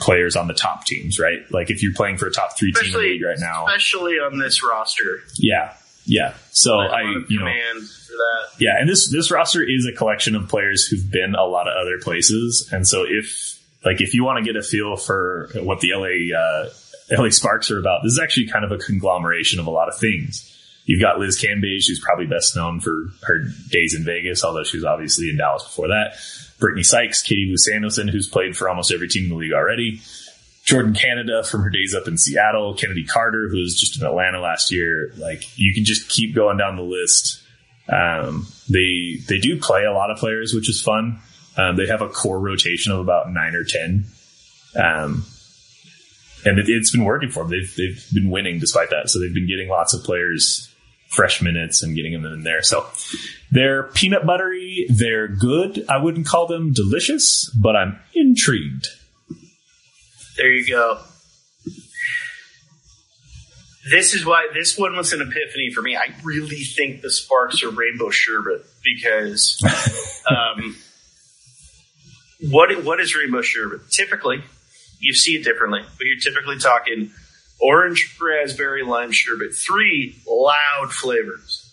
[0.01, 1.41] players on the top teams, right?
[1.51, 3.67] Like if you're playing for a top three team in the league right now.
[3.67, 5.21] especially on this roster.
[5.37, 5.75] Yeah.
[6.05, 6.35] Yeah.
[6.51, 8.61] So I, a I, lot of you know, for that.
[8.61, 11.75] yeah, and this this roster is a collection of players who've been a lot of
[11.81, 15.81] other places, and so if like if you want to get a feel for what
[15.81, 16.69] the LA uh,
[17.11, 19.99] LA Sparks are about, this is actually kind of a conglomeration of a lot of
[19.99, 20.51] things.
[20.85, 24.77] You've got Liz Cambage, who's probably best known for her days in Vegas, although she
[24.77, 26.17] was obviously in Dallas before that.
[26.59, 30.01] Brittany Sykes, Katie Lou Samuelson, who's played for almost every team in the league already.
[30.65, 34.41] Jordan Canada from her days up in Seattle, Chennedy Carter, who was just in Atlanta
[34.41, 35.13] last year.
[35.17, 37.43] Like you can just keep going down the list.
[37.89, 41.19] Um, they they do play a lot of players, which is fun.
[41.57, 44.07] Um, they have a core rotation of about nine or ten,
[44.75, 45.27] um,
[46.47, 47.51] and it, it's been working for them.
[47.51, 49.11] They've they've been winning despite that.
[49.11, 50.74] So they've been getting lots of players
[51.15, 52.63] fresh minutes and getting them in there.
[52.63, 52.87] So
[53.51, 54.87] they're peanut buttery.
[54.89, 55.85] They're good.
[55.89, 58.89] I wouldn't call them delicious, but I'm intrigued.
[60.37, 61.01] There you go.
[63.91, 65.95] This is why this one was an epiphany for me.
[65.95, 69.63] I really think the Sparks are rainbow sherbet because
[70.31, 70.75] um,
[72.51, 73.91] what what is rainbow sherbet?
[73.91, 74.43] Typically,
[75.01, 77.13] you see it differently, but you're typically talking
[77.61, 79.55] orange, raspberry, lime sherbet.
[79.55, 81.73] Three loud flavors,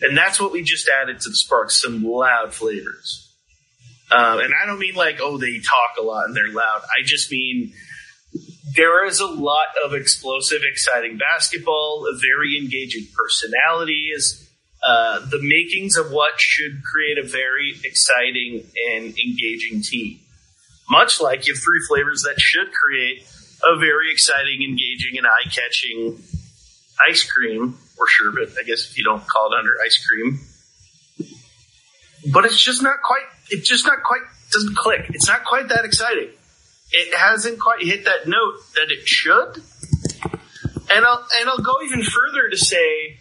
[0.00, 1.80] and that's what we just added to the Sparks.
[1.82, 3.28] Some loud flavors.
[4.12, 6.82] Um, and I don't mean like, oh, they talk a lot and they're loud.
[6.82, 7.72] I just mean
[8.76, 14.50] there is a lot of explosive, exciting basketball, a very engaging personalities,
[14.86, 20.18] uh, the makings of what should create a very exciting and engaging team.
[20.90, 23.24] Much like you have three flavors that should create
[23.64, 26.22] a very exciting, engaging, and eye catching
[27.08, 30.40] ice cream or sherbet, I guess if you don't call it under ice cream.
[32.32, 35.06] But it's just not quite, it's just not quite, doesn't click.
[35.10, 36.30] It's not quite that exciting
[36.92, 39.62] it hasn't quite hit that note that it should.
[40.94, 43.18] And I'll and I'll go even further to say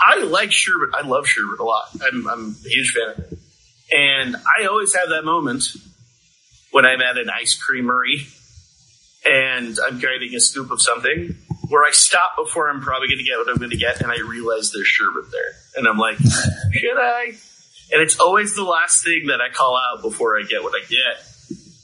[0.00, 0.94] I like sherbet.
[0.94, 1.88] I love sherbet a lot.
[2.00, 3.38] I'm, I'm a huge fan of it.
[3.90, 5.64] And I always have that moment
[6.78, 8.24] when I'm at an ice creamery
[9.28, 11.34] and I'm getting a scoop of something
[11.66, 14.12] where I stop before I'm probably going to get what I'm going to get and
[14.12, 15.56] I realize there's sherbet there.
[15.74, 17.32] And I'm like, should I?
[17.90, 20.86] And it's always the last thing that I call out before I get what I
[20.86, 21.26] get.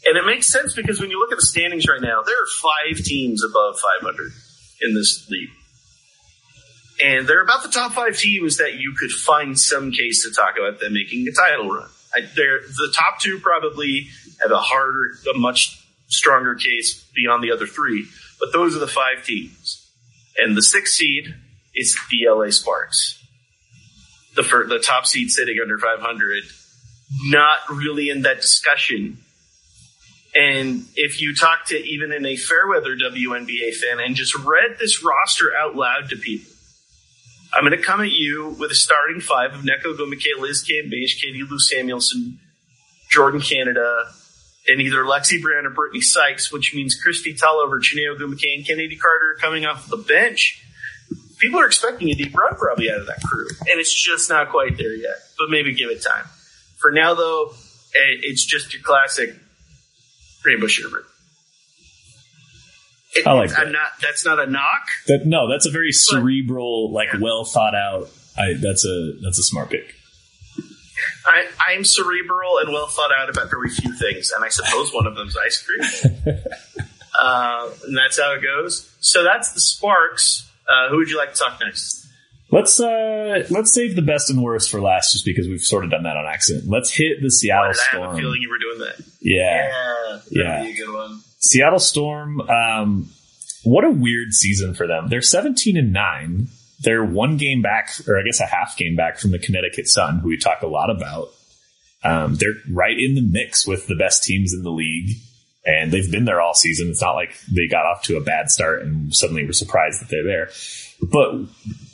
[0.07, 2.47] And it makes sense because when you look at the standings right now, there are
[2.63, 4.31] five teams above 500
[4.83, 5.51] in this league.
[7.03, 10.55] And they're about the top five teams that you could find some case to talk
[10.57, 11.89] about them making a title run.
[12.15, 14.09] I, they're, the top two probably
[14.43, 18.07] have a harder, a much stronger case beyond the other three,
[18.41, 19.91] but those are the five teams.
[20.37, 21.35] And the sixth seed
[21.75, 23.21] is the LA Sparks.
[24.37, 26.43] The, fir- the top seed sitting under 500,
[27.31, 29.19] not really in that discussion
[30.35, 35.05] and if you talk to even in a Fairweather WNBA fan and just read this
[35.05, 36.53] roster out loud to people,
[37.55, 41.21] I'm going to come at you with a starting five of Nneka Ogwumike, Liz Cambage,
[41.23, 42.41] Katie Lou Samuelson,
[43.11, 44.13] Jordan Canada,
[44.67, 48.97] and either Lexi Brown or Brittany Sykes, which means Kristi Toliver, Chiney Ogwumike, and Chennedy
[48.97, 50.63] Carter coming off the bench.
[51.39, 54.51] People are expecting a deep run probably out of that crew, and it's just not
[54.51, 55.17] quite there yet.
[55.39, 56.25] But maybe give it time.
[56.79, 57.51] For now, though,
[57.95, 59.35] eh, it's just your classic
[60.45, 61.05] Rainbow Sherbert.
[63.15, 63.61] It, I like that.
[63.61, 63.93] I'm not.
[64.01, 64.87] That's not a knock.
[65.07, 68.09] That no, that's a very cerebral, like well thought out.
[68.37, 69.95] I that's a that's a smart pick.
[71.27, 75.07] I, I'm cerebral and well thought out about very few things, and I suppose one
[75.07, 76.15] of them's ice cream.
[77.21, 78.91] uh, and that's how it goes.
[79.01, 80.51] So that's the Sparks.
[80.69, 82.03] Uh, who would you like to talk next?
[82.51, 85.91] Let's uh let's save the best and worst for last, just because we've sort of
[85.91, 86.69] done that on accident.
[86.69, 88.17] Let's hit the Seattle did I have a Storm.
[88.17, 89.05] feeling you were doing that?
[89.21, 89.69] Yeah.
[89.69, 90.59] Yeah, Yeah.
[90.59, 91.21] that'd be a good one.
[91.41, 93.11] Seattle Storm, um,
[93.65, 95.09] what a weird season for them.
[95.09, 96.47] They're 17 and 9.
[96.85, 100.19] They're one game back, or I guess a half game back from the Connecticut Sun,
[100.19, 101.31] who we talk a lot about.
[102.05, 105.17] Um, they're right in the mix with the best teams in the league,
[105.65, 106.91] and they've been there all season.
[106.91, 110.11] It's not like they got off to a bad start and suddenly were surprised that
[110.11, 110.51] they're there.
[111.03, 111.49] But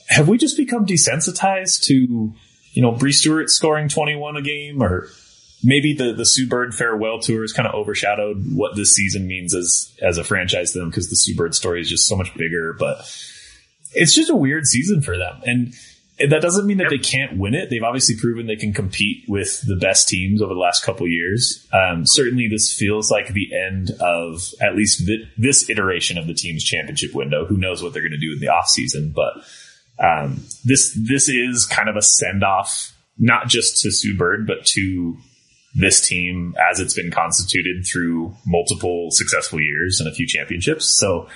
[0.09, 2.35] have we just become desensitized to,
[2.73, 5.09] you know, Bree Stewart scoring 21 a game or
[5.63, 9.55] maybe the the Sue Bird farewell tour has kind of overshadowed what this season means
[9.55, 12.35] as as a franchise to them because the Sue Bird story is just so much
[12.35, 12.73] bigger.
[12.73, 12.99] But
[13.93, 15.75] it's just a weird season for them, and
[16.29, 17.71] that doesn't mean that they can't win it.
[17.71, 21.67] They've obviously proven they can compete with the best teams over the last couple years.
[21.73, 26.35] Um, certainly, this feels like the end of at least thi- this iteration of the
[26.35, 27.47] team's championship window.
[27.47, 29.33] Who knows what they're going to do in the offseason, but.
[30.03, 34.65] Um, this this is kind of a send off, not just to Sue Bird, but
[34.69, 35.19] to
[35.75, 40.87] this team as it's been constituted through multiple successful years and a few championships.
[40.87, 41.29] So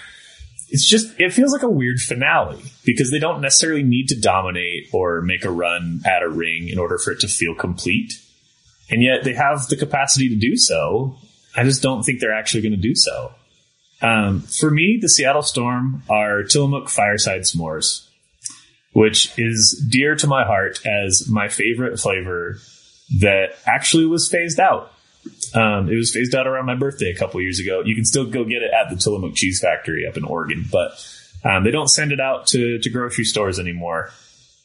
[0.68, 4.88] it's just, it feels like a weird finale because they don't necessarily need to dominate
[4.92, 8.12] or make a run at a ring in order for it to feel complete.
[8.90, 11.16] And yet they have the capacity to do so.
[11.56, 13.32] I just don't think they're actually going to do so.
[14.02, 18.06] Um, for me, the Seattle Storm are Tillamook Fireside S'mores,
[18.92, 22.58] which is dear to my heart as my favorite flavor
[23.20, 24.92] that actually was phased out.
[25.54, 27.82] Um, it was phased out around my birthday a couple years ago.
[27.84, 30.92] You can still go get it at the Tillamook Cheese Factory up in Oregon, but
[31.44, 34.10] um, they don't send it out to, to grocery stores anymore.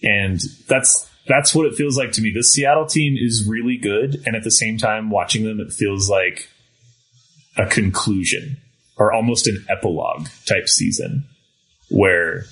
[0.01, 2.32] And that's that's what it feels like to me.
[2.34, 6.10] This Seattle team is really good, and at the same time, watching them, it feels
[6.10, 6.49] like
[7.55, 8.57] a conclusion
[8.97, 11.26] or almost an epilogue type season
[11.89, 12.45] where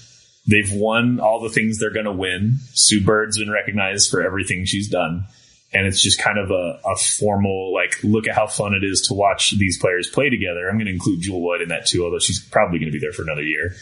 [0.48, 2.58] they've won all the things they're going to win.
[2.74, 5.26] Sue Bird's been recognized for everything she's done.
[5.74, 9.08] And it's just kind of a, a formal like look at how fun it is
[9.10, 10.70] to watch these players play together.
[10.70, 13.02] I'm going to include Jewell Loyd in that too, although she's probably going to be
[13.02, 13.76] there for another year.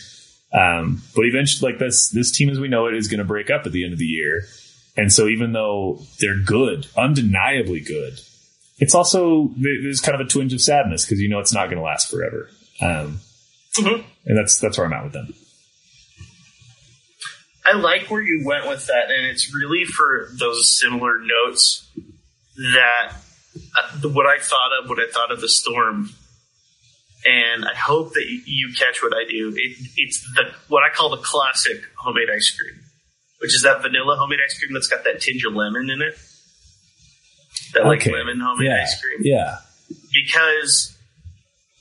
[0.51, 3.49] Um, but eventually, like this, this team as we know it is going to break
[3.49, 4.45] up at the end of the year.
[4.97, 8.19] And so even though they're good, undeniably good,
[8.77, 11.77] it's also, there's kind of a twinge of sadness because you know it's not going
[11.77, 12.49] to last forever.
[12.81, 13.19] Um,
[14.25, 15.33] and that's, that's where I'm at with them.
[17.65, 21.89] I like where you went with that, and it's really for those similar notes
[22.73, 23.13] that
[23.81, 26.11] uh, what I thought of, what I thought of the storm,
[27.25, 29.53] and I hope that you- you catch what I do.
[29.55, 32.79] It, it's the what I call the classic homemade ice cream,
[33.39, 36.15] which is that vanilla homemade ice cream that's got that tinge of lemon in it,
[37.73, 38.11] that like Okay.
[38.13, 38.83] lemon homemade yeah.
[38.83, 39.57] ice cream Yeah.
[40.13, 40.95] because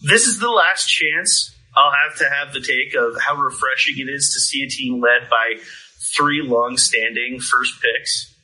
[0.02, 4.08] this is the last chance I'll have to have the take of how refreshing it
[4.10, 5.54] is to see a team led by
[6.16, 8.34] three long-standing first picks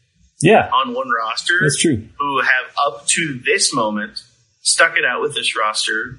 [0.42, 0.68] Yeah.
[0.72, 2.08] on one roster That's true.
[2.18, 4.22] who have up to this moment
[4.62, 6.18] stuck it out with this roster.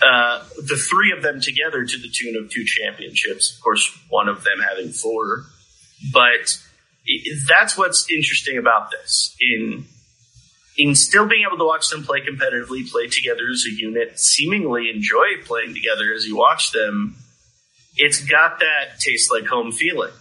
[0.00, 3.54] Uh, the three of them together to the tune of two championships.
[3.56, 5.44] Of course, one of them having four,
[6.12, 6.56] but
[7.04, 9.34] it, that's what's interesting about this.
[9.40, 9.86] In
[10.78, 14.88] in still being able to watch them play competitively, play together as a unit, seemingly
[14.94, 17.16] enjoy playing together as you watch them.
[17.96, 20.12] It's got that taste like home feeling.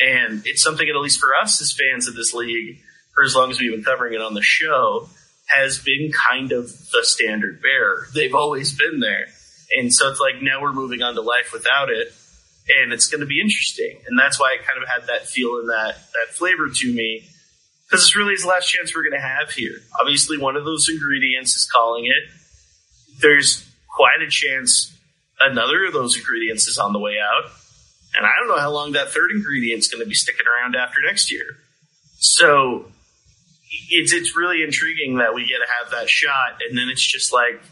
[0.00, 2.78] And it's something that, at least for us as fans of this league,
[3.12, 5.08] for as long as we've been covering it on the show,
[5.48, 8.06] has been kind of the standard bearer.
[8.14, 9.26] They've always been there.
[9.76, 12.14] And so it's like now we're moving on to life without it.
[12.78, 13.98] And it's going to be interesting.
[14.06, 17.28] And that's why it kind of had that feel and that, that flavor to me.
[17.88, 19.80] Because this really is the last chance we're going to have here.
[20.00, 22.30] Obviously, one of those ingredients is calling it.
[23.20, 24.94] There's quite a chance
[25.40, 27.50] another of those ingredients is on the way out.
[28.16, 30.76] And I don't know how long that third ingredient is going to be sticking around
[30.76, 31.44] after next year.
[32.18, 32.90] So
[33.90, 37.32] it's it's really intriguing that we get to have that shot, and then it's just
[37.32, 37.62] like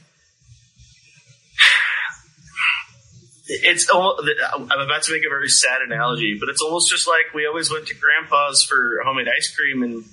[3.47, 3.89] it's.
[3.91, 4.17] almo-
[4.55, 7.71] I'm about to make a very sad analogy, but it's almost just like we always
[7.71, 10.05] went to Grandpa's for homemade ice cream, and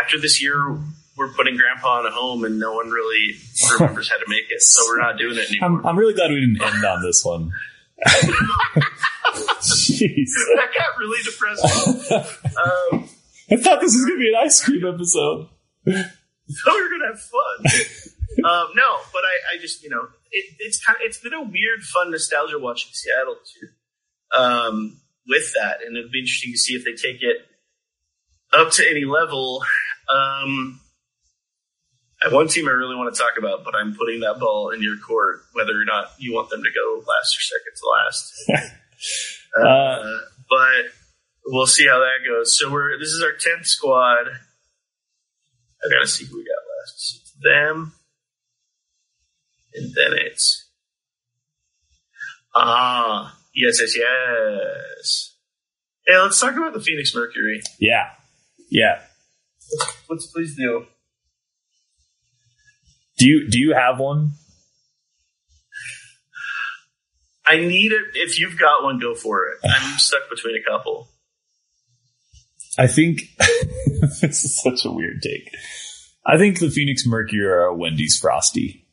[0.00, 0.78] after this year,
[1.16, 3.34] we're putting Grandpa in a home, and no one really
[3.72, 5.80] remembers how to make it, so we're not doing it anymore.
[5.80, 7.52] I'm, I'm really glad we didn't end on this one.
[9.58, 10.30] Jeez.
[10.54, 12.20] that got really depressing.
[12.56, 13.08] um,
[13.50, 15.48] I thought this was going to be an ice cream episode.
[16.48, 18.44] so we're gonna have fun.
[18.44, 21.42] um, no, but I, I just you know it, it's kind of it's been a
[21.42, 24.40] weird, fun nostalgia watching Seattle too.
[24.40, 27.36] Um, with that, and it'll be interesting to see if they take it
[28.52, 29.62] up to any level.
[30.10, 30.80] Um,
[32.22, 34.82] I one team I really want to talk about, but I'm putting that ball in
[34.82, 38.72] your court, whether or not you want them to go last or second to last.
[39.58, 40.18] uh, Uh,
[40.48, 40.92] but
[41.46, 42.58] we'll see how that goes.
[42.58, 44.26] So we're this is our tenth squad.
[44.28, 47.34] I gotta see who we got last.
[47.40, 47.92] Them,
[49.78, 50.70] and then it's
[52.54, 55.34] ah yes yes yes.
[56.06, 57.60] Hey, let's talk about the Phoenix Mercury.
[57.78, 58.10] Yeah.
[58.70, 59.00] Yeah.
[60.08, 60.86] Let's please do.
[63.18, 64.32] Do you do you have one?
[67.44, 68.06] I need it.
[68.14, 69.58] If you've got one, go for it.
[69.64, 71.08] I'm stuck between a couple.
[72.78, 73.22] I think
[74.20, 75.50] this is such a weird take.
[76.24, 78.87] I think the Phoenix Mercury are a Wendy's Frosty.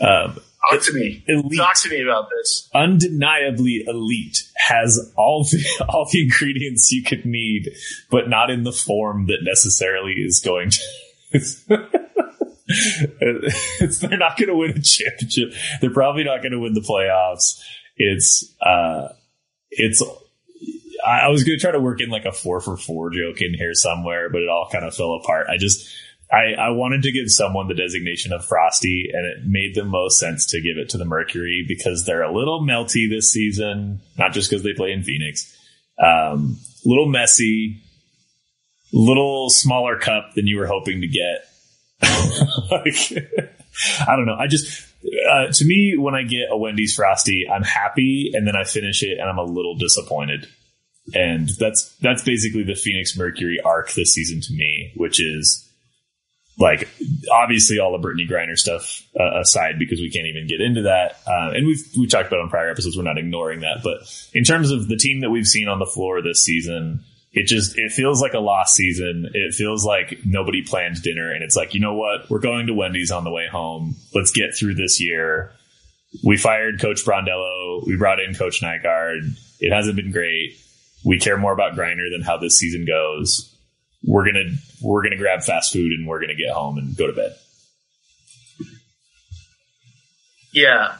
[0.00, 0.38] Um,
[0.70, 1.22] Talk to me.
[1.28, 2.68] elite, Talk to me about this.
[2.74, 7.70] undeniably elite, has all the all the ingredients you could need,
[8.10, 10.80] but not in the form that necessarily is going to.
[12.66, 15.52] it's, they're not going to win a championship.
[15.80, 17.60] They're probably not going to win the playoffs.
[17.96, 19.08] It's uh,
[19.70, 20.02] it's.
[21.06, 23.42] I I was going to try to work in like a four for four joke
[23.42, 25.48] in here somewhere, but it all kind of fell apart.
[25.50, 25.86] I just
[26.34, 30.18] I, I wanted to give someone the designation of Frosty, and it made the most
[30.18, 34.32] sense to give it to the Mercury because they're a little melty this season, not
[34.32, 35.56] just because they play in Phoenix.
[36.02, 37.82] Um, little messy,
[38.92, 41.46] little smaller cup than you were hoping to get.
[42.70, 42.96] like,
[44.08, 44.36] I don't know.
[44.36, 44.88] I just,
[45.30, 49.04] uh, to me, when I get a Wendy's Frosty, I'm happy, and then I finish
[49.04, 50.48] it, and I'm a little disappointed.
[51.14, 55.63] And that's that's basically the Phoenix Mercury arc this season to me, which is
[56.58, 56.88] like
[57.32, 61.18] obviously all the Brittney Griner stuff uh, aside because we can't even get into that.
[61.26, 62.96] Uh, and we've we talked about on prior episodes.
[62.96, 63.98] We're not ignoring that, but
[64.32, 67.76] in terms of the team that we've seen on the floor this season, it just
[67.76, 69.28] it feels like a lost season.
[69.32, 72.74] It feels like nobody planned dinner, and it's like you know what, we're going to
[72.74, 73.96] Wendy's on the way home.
[74.14, 75.52] Let's get through this year.
[76.22, 77.84] We fired Coach Brondello.
[77.84, 79.36] We brought in Coach Nygaard.
[79.58, 80.56] It hasn't been great.
[81.04, 83.53] We care more about Griner than how this season goes
[84.06, 84.50] we're gonna
[84.82, 87.36] we're gonna grab fast food and we're gonna get home and go to bed.
[90.54, 90.94] Yeah.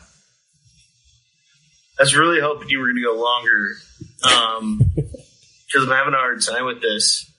[1.98, 3.76] I was really hoping you were going to go longer.
[4.24, 7.30] Um, because I'm having a hard time with this.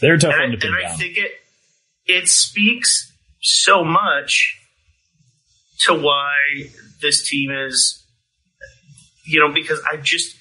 [0.00, 1.32] They're tough And, I, to and I think it,
[2.06, 4.58] it speaks so much
[5.86, 6.34] to why
[7.00, 8.04] this team is,
[9.24, 10.36] you know, because I just,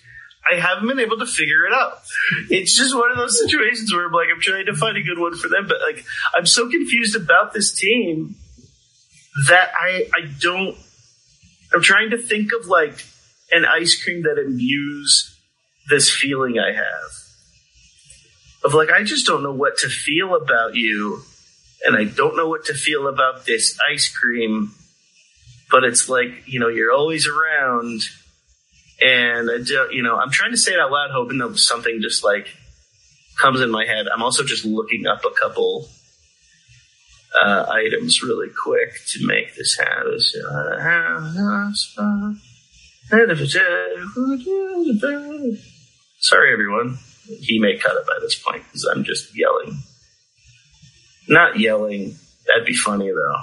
[0.49, 2.01] I haven't been able to figure it out.
[2.49, 5.19] It's just one of those situations where I'm like, I'm trying to find a good
[5.19, 6.03] one for them, but like,
[6.35, 8.35] I'm so confused about this team
[9.47, 10.75] that I, I don't,
[11.73, 13.05] I'm trying to think of like
[13.51, 15.37] an ice cream that imbues
[15.89, 17.11] this feeling I have
[18.63, 21.23] of like, I just don't know what to feel about you.
[21.83, 24.73] And I don't know what to feel about this ice cream,
[25.71, 28.01] but it's like, you know, you're always around.
[29.02, 32.56] And you know, I'm trying to say it out loud, hoping that something just like
[33.39, 34.08] comes in my head.
[34.14, 35.89] I'm also just looking up a couple
[37.39, 40.20] uh, items really quick to make this happen.
[46.20, 46.97] Sorry, everyone.
[47.39, 49.82] He may cut it by this point because I'm just yelling.
[51.28, 52.16] Not yelling.
[52.47, 53.36] That'd be funny though.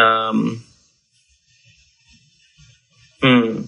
[0.00, 0.64] Um.
[3.24, 3.62] Hmm.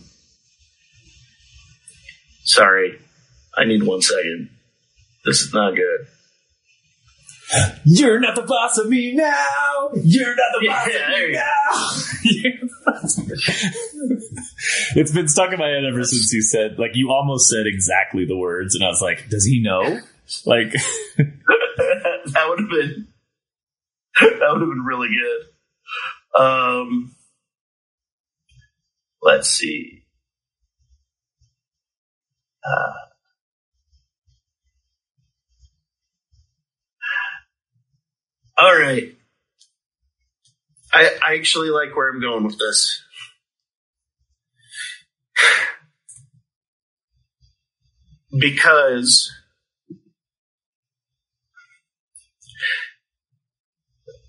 [2.45, 2.99] Sorry.
[3.57, 4.51] I need one second.
[5.25, 6.07] This is not good.
[7.85, 9.91] You're not the boss of me now.
[9.95, 11.73] You're not the boss Yeah, of me now.
[12.23, 13.35] The boss of me.
[14.97, 18.27] it's been stuck in my head ever since you said, like, you almost said exactly
[18.27, 20.01] the words, and I was like, does he know?
[20.45, 20.73] Like,
[21.17, 23.09] that would have been
[24.21, 26.41] that would have been really good.
[26.43, 27.16] Um,
[29.23, 30.05] let's see.
[32.64, 32.93] Uh,
[38.59, 39.12] all right.
[40.93, 43.03] I, I actually like where I'm going with this.
[48.39, 49.33] Because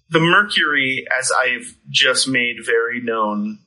[0.09, 3.59] the Mercury, as I've just made very known,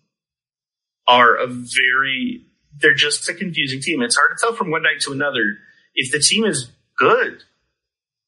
[1.10, 2.46] are a very
[2.80, 4.00] they're just a confusing team.
[4.00, 5.58] It's hard to tell from one night to another
[5.94, 7.42] if the team is good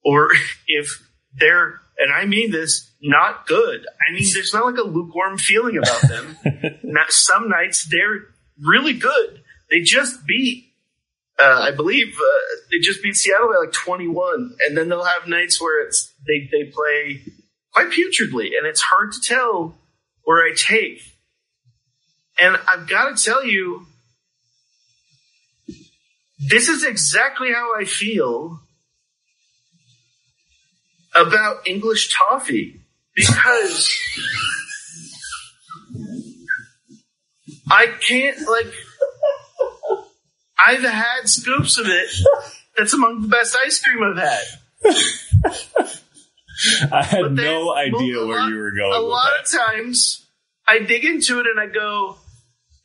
[0.04, 0.30] or
[0.66, 3.86] if they're and I mean this not good.
[3.86, 6.36] I mean there's not like a lukewarm feeling about them.
[6.82, 8.26] not some nights they're
[8.60, 9.42] really good.
[9.70, 10.68] They just beat
[11.38, 15.26] uh, I believe uh, they just beat Seattle by like 21, and then they'll have
[15.26, 17.22] nights where it's they they play
[17.72, 19.74] quite putridly, and it's hard to tell
[20.24, 21.00] where I take.
[22.40, 23.86] And I've got to tell you,
[26.48, 28.60] this is exactly how I feel
[31.14, 32.80] about English toffee
[33.14, 33.90] because
[37.70, 38.72] I can't like.
[40.64, 42.08] I've had scoops of it.
[42.76, 44.44] That's among the best ice cream I've had.
[46.92, 49.60] I had then- no idea well, where lot- you were going A lot that.
[49.60, 50.24] of times,
[50.66, 52.16] I dig into it and I go,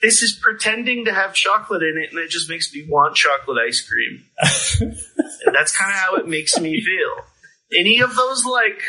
[0.02, 3.58] "This is pretending to have chocolate in it," and it just makes me want chocolate
[3.66, 4.26] ice cream.
[4.82, 7.26] and that's kind of how it makes me feel.
[7.78, 8.82] Any of those like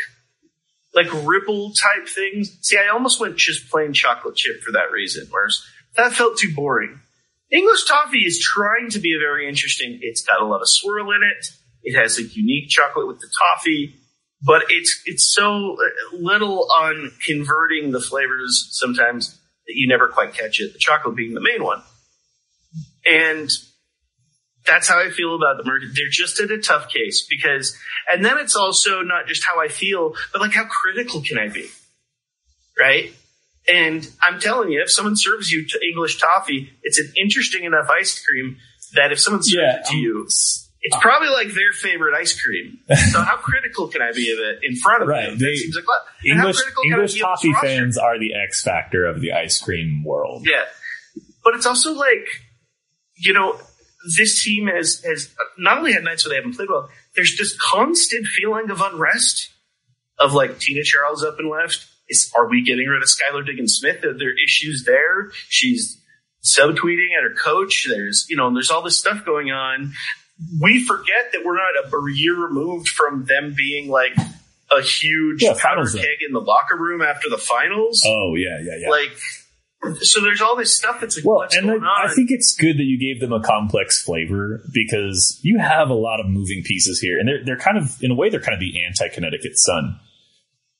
[0.95, 2.57] like ripple type things.
[2.61, 5.27] See, I almost went just plain chocolate chip for that reason.
[5.29, 5.63] Whereas
[5.95, 6.99] that felt too boring.
[7.51, 9.99] English toffee is trying to be a very interesting.
[10.01, 11.47] It's got a lot of swirl in it.
[11.81, 13.95] It has a unique chocolate with the toffee,
[14.41, 19.39] but it's it's so uh, little on converting the flavors sometimes
[19.69, 20.73] that you never quite catch it.
[20.73, 21.83] The chocolate being the main one,
[23.05, 23.49] and
[24.65, 25.85] that's how I feel about the merger.
[25.93, 27.77] They're just in a tough case because,
[28.11, 31.49] and then it's also not just how I feel, but like how critical can I
[31.49, 31.67] be,
[32.77, 33.13] right?
[33.71, 37.89] And I'm telling you, if someone serves you to English toffee, it's an interesting enough
[37.89, 38.57] ice cream
[38.95, 40.27] that if someone serves Yeah, it to um, you,
[40.81, 42.79] it's probably like their favorite ice cream.
[43.11, 45.37] so how critical can I be of it in front of Right, them?
[45.37, 46.01] they- seems like a lot.
[46.23, 47.67] And how English English be of this toffee roster?
[47.67, 50.45] fans are the X factor of the ice cream world.
[50.49, 50.63] Yeah.
[51.43, 52.27] But it's also like,
[53.15, 53.59] you know,
[54.17, 57.57] this team has, has not only had nights where they haven't played well, there's this
[57.59, 59.49] constant feeling of unrest
[60.17, 61.85] of like Tina Charles up and left.
[62.07, 64.03] Is, are we getting rid of Skylar Diggins Smith?
[64.05, 65.31] Are there issues there?
[65.49, 66.01] She's
[66.43, 67.85] subtweeting at her coach.
[67.89, 69.93] There's, you know, there's all this stuff going on.
[70.61, 74.15] We forget that we're not a year removed from them being like
[74.71, 76.03] a huge Yeah, powder finals run.
[76.03, 78.89] keg in the locker room after the finals Oh yeah, yeah, yeah.
[78.89, 79.09] like
[80.01, 82.09] So there's all this stuff that's like, Well, what's and going I, on?
[82.09, 85.93] I think it's good that you gave them a complex flavor because you have a
[85.93, 88.53] lot of moving pieces here, and they're they're kind of in a way they're kind
[88.53, 89.99] of the anti Connecticut Sun.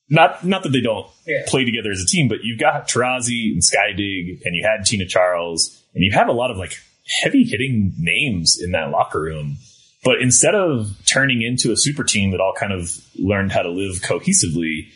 [0.08, 1.42] Not not that they don't Yeah.
[1.46, 5.06] play together as a team, but you've got Taurasi and Skydig, and you had Tina
[5.06, 6.76] Charles, and you have a lot of like
[7.22, 9.58] heavy hitting names in that locker room.
[10.02, 13.70] But instead of turning into a super team that all kind of learned how to
[13.70, 14.88] live cohesively,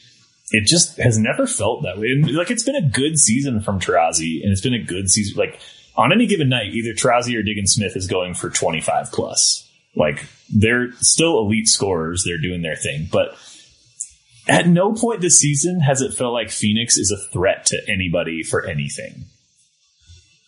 [0.50, 2.06] it just has never felt that way.
[2.06, 5.38] And, like it's been a good season from Taurasi, and it's been a good season.
[5.38, 5.60] Like
[5.96, 9.70] on any given night, either Taurasi or Diggin Smith is going for twenty five plus.
[9.96, 13.08] Like they're still elite scorers; they're doing their thing.
[13.10, 13.36] But
[14.48, 18.42] at no point this season has it felt like Phoenix is a threat to anybody
[18.42, 19.26] for anything.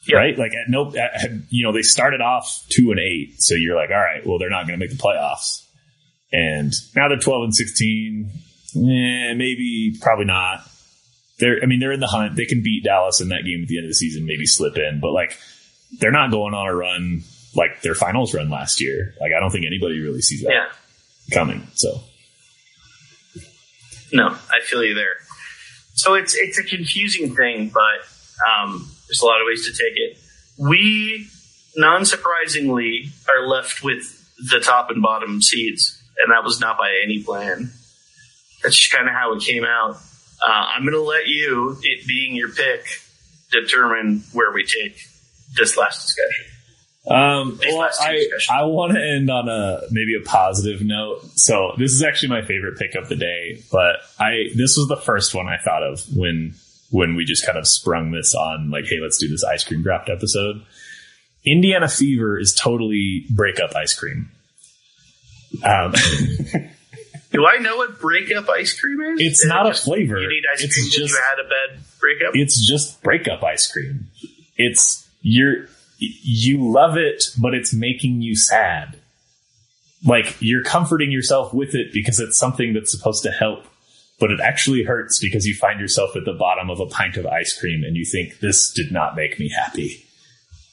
[0.07, 0.19] Yeah.
[0.19, 0.39] Right?
[0.39, 3.91] Like at no, at, you know, they started off two and eight, so you're like,
[3.91, 5.65] all right, well, they're not going to make the playoffs,
[6.33, 8.31] and now they're twelve and sixteen.
[8.75, 10.61] Eh, maybe, probably not.
[11.39, 12.37] They're, I mean, they're in the hunt.
[12.37, 14.77] They can beat Dallas in that game at the end of the season, maybe slip
[14.77, 15.39] in, but like,
[15.99, 17.23] they're not going on a run
[17.55, 19.15] like their finals run last year.
[19.21, 20.69] Like, I don't think anybody really sees that yeah.
[21.33, 21.67] coming.
[21.75, 22.01] So,
[24.13, 25.17] No, I feel you there.
[25.95, 28.07] So it's it's a confusing thing, but
[28.49, 30.19] um, there's a lot of ways to take it.
[30.59, 31.29] We,
[31.77, 34.13] non surprisingly, are left with
[34.51, 37.71] the top and bottom seeds, and that was not by any plan.
[38.63, 39.97] That's just kind of how it came out.
[40.47, 42.85] Uh, I'm going to let you, it being your pick,
[43.51, 44.99] determine where we take
[45.57, 46.47] this last discussion.
[47.09, 48.27] Um, well, I.
[48.53, 51.21] I want to end on a maybe a positive note.
[51.37, 54.97] So this is actually my favorite pick of the day, but I this was the
[54.97, 56.55] first one I thought of when
[56.91, 59.83] when we just kind of sprung this on like, hey, let's do this ice cream
[59.83, 60.63] draft episode.
[61.45, 64.31] Indiana Fever is totally breakup ice cream.
[65.65, 65.93] Um,
[67.33, 69.21] Do I know what breakup ice cream is?
[69.21, 70.19] It's Is it not a flavor.
[70.19, 72.31] You need ice It's cream just- you had a bad breakup?
[72.35, 74.07] it's just breakup ice cream.
[74.57, 75.67] It's you're
[75.99, 78.99] you love it, but it's making you sad.
[80.05, 83.65] Like you're comforting yourself with it because it's something that's supposed to help,
[84.19, 87.27] but it actually hurts because you find yourself at the bottom of a pint of
[87.27, 90.05] ice cream and you think this did not make me happy.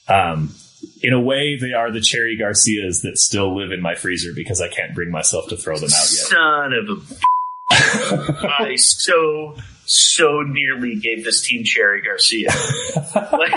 [0.08, 0.54] Um,
[1.02, 4.60] in a way, they are the cherry Garcias that still live in my freezer because
[4.60, 6.26] I can't bring myself to throw them out yet.
[6.26, 7.00] Son of a.
[7.70, 12.48] I so, so nearly gave this team Cherry Garcia.
[13.32, 13.54] like,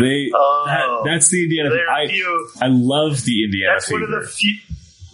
[0.00, 1.02] They Oh.
[1.04, 1.70] that, that's the Indiana.
[1.90, 4.56] I, few, I love the Indiana that's one of the few.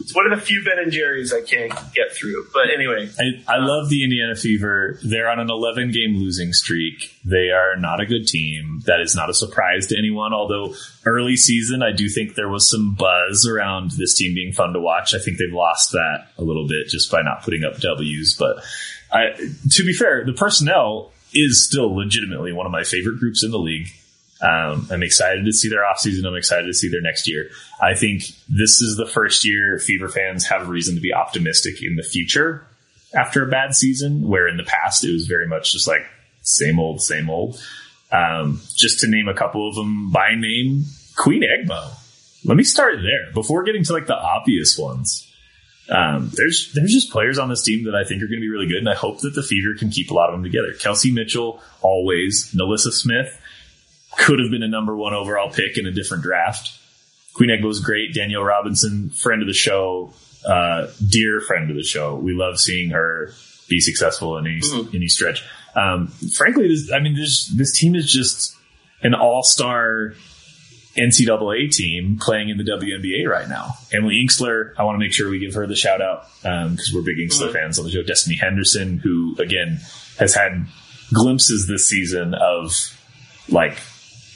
[0.09, 2.47] It's one of the few Ben and Jerry's I can't get through.
[2.55, 4.99] But anyway, I, I love the Indiana Fever.
[5.03, 7.15] They're on an 11 game losing streak.
[7.27, 8.81] They are not a good team.
[8.87, 10.33] That is not a surprise to anyone.
[10.33, 14.73] Although early season, I do think there was some buzz around this team being fun
[14.73, 15.13] to watch.
[15.13, 18.35] I think they've lost that a little bit just by not putting up W's.
[18.35, 18.65] But
[19.13, 19.33] I,
[19.73, 23.59] to be fair, the personnel is still legitimately one of my favorite groups in the
[23.59, 23.89] league.
[24.41, 26.25] Um, I'm excited to see their offseason.
[26.27, 27.51] I'm excited to see their next year.
[27.83, 31.83] I think this is the first year Fever fans have a reason to be optimistic
[31.83, 32.65] in the future
[33.15, 36.07] after a bad season, where in the past it was very much just like
[36.43, 37.61] same old, same old.
[38.13, 40.85] Um, just to name a couple of them by name,
[41.17, 41.91] Queen Egbo.
[42.45, 45.25] Let me start there before getting to like the obvious ones.
[45.91, 48.49] Um, there's there's just players on this team that I think are going to be
[48.49, 50.73] really good, and I hope that the Fever can keep a lot of them together.
[50.79, 52.55] Kelsey Mitchell, always.
[52.55, 53.38] NaLyssa Smith
[54.19, 56.73] could have been a number one overall pick in a different draft.
[57.35, 58.13] Queen Egg was great.
[58.13, 60.13] Danielle Robinson, friend of the show,
[60.45, 62.17] uh, dear friend of the show.
[62.17, 63.33] We love seeing her
[63.69, 64.61] be successful in any
[64.95, 65.45] any stretch.
[65.75, 68.57] Um, frankly, this, I mean, this this team is just
[69.03, 70.15] an all star
[70.97, 73.75] NCAA team playing in the WNBA right now.
[73.93, 77.03] Emily Engstler, I want to make sure we give her the shout out because we're
[77.03, 78.03] big Engstler fans on the show.
[78.03, 79.81] Destiny Henderson, who again
[80.19, 80.67] has had
[81.15, 82.73] glimpses this season of
[83.49, 83.79] like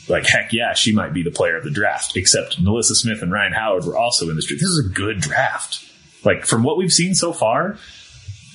[0.08, 2.16] like heck yeah, she might be the player of the draft.
[2.16, 4.60] Except NaLyssa Smith and Rhyne Howard were also in this draft.
[4.60, 5.84] This is a good draft.
[6.24, 7.78] Like from what we've seen so far,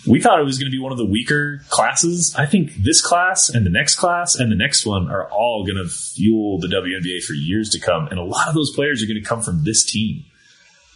[0.08, 2.34] we thought it was going to be one of the weaker classes.
[2.38, 5.78] I think this class and the next class and the next one are all going
[5.78, 8.08] to fuel the WNBA for years to come.
[8.08, 10.24] And a lot of those players are going to come from this team.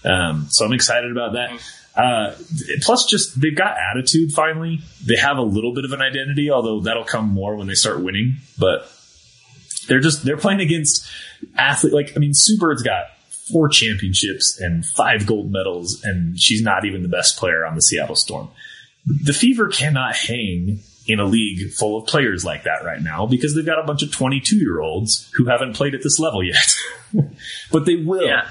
[0.06, 1.61] Um, so I'm excited about that.
[1.94, 2.34] Uh,
[2.82, 4.80] plus, just they've got attitude finally.
[5.06, 8.02] They have a little bit of an identity, although that'll come more when they start
[8.02, 8.38] winning.
[8.57, 8.90] But
[9.88, 11.06] they're just they're playing against
[11.56, 11.94] athlete.
[11.94, 13.06] Like I mean, Sue Bird's got
[13.52, 17.82] four championships and five gold medals, and she's not even the best player on the
[17.82, 18.49] Seattle Storm.
[19.06, 23.56] The Fever cannot hang in a league full of players like that right now because
[23.56, 26.76] they've got a bunch of 22 year olds who haven't played at this level yet.
[27.72, 28.24] but they will.
[28.26, 28.48] yeah.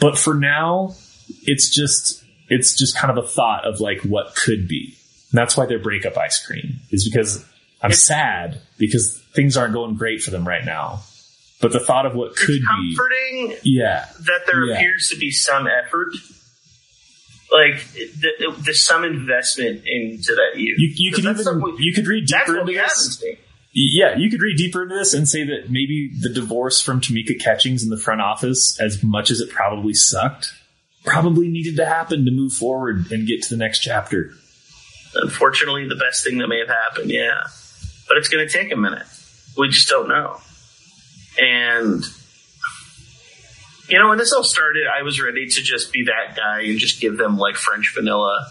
[0.00, 0.94] But for now,
[1.42, 4.96] it's just it's just kind of a thought of like what could be.
[5.32, 7.44] And that's why they're breakup ice cream is because
[7.82, 11.00] I'm It's- sad because things aren't going great for them right now.
[11.60, 14.74] But the thought of what could it's be, comforting yeah, that there Yeah.
[14.74, 16.08] appears to be some effort,
[17.52, 20.78] like the, there's some investment into that youth.
[20.78, 23.22] you, you could even we- you could read deeper into this.
[23.72, 27.38] Yeah, you could read deeper into this and say that maybe the divorce from Tamika
[27.38, 30.50] Catchings in the front office, as much as it probably sucked,
[31.04, 34.32] probably needed to happen to move forward and get to the next chapter.
[35.14, 37.42] Unfortunately, the best thing that may have happened, yeah.
[38.08, 39.06] But it's going to take a minute.
[39.56, 40.38] We just don't know.
[41.38, 42.04] And,
[43.88, 46.78] you know, when this all started, I was ready to just be that guy and
[46.78, 48.46] just give them like French vanilla.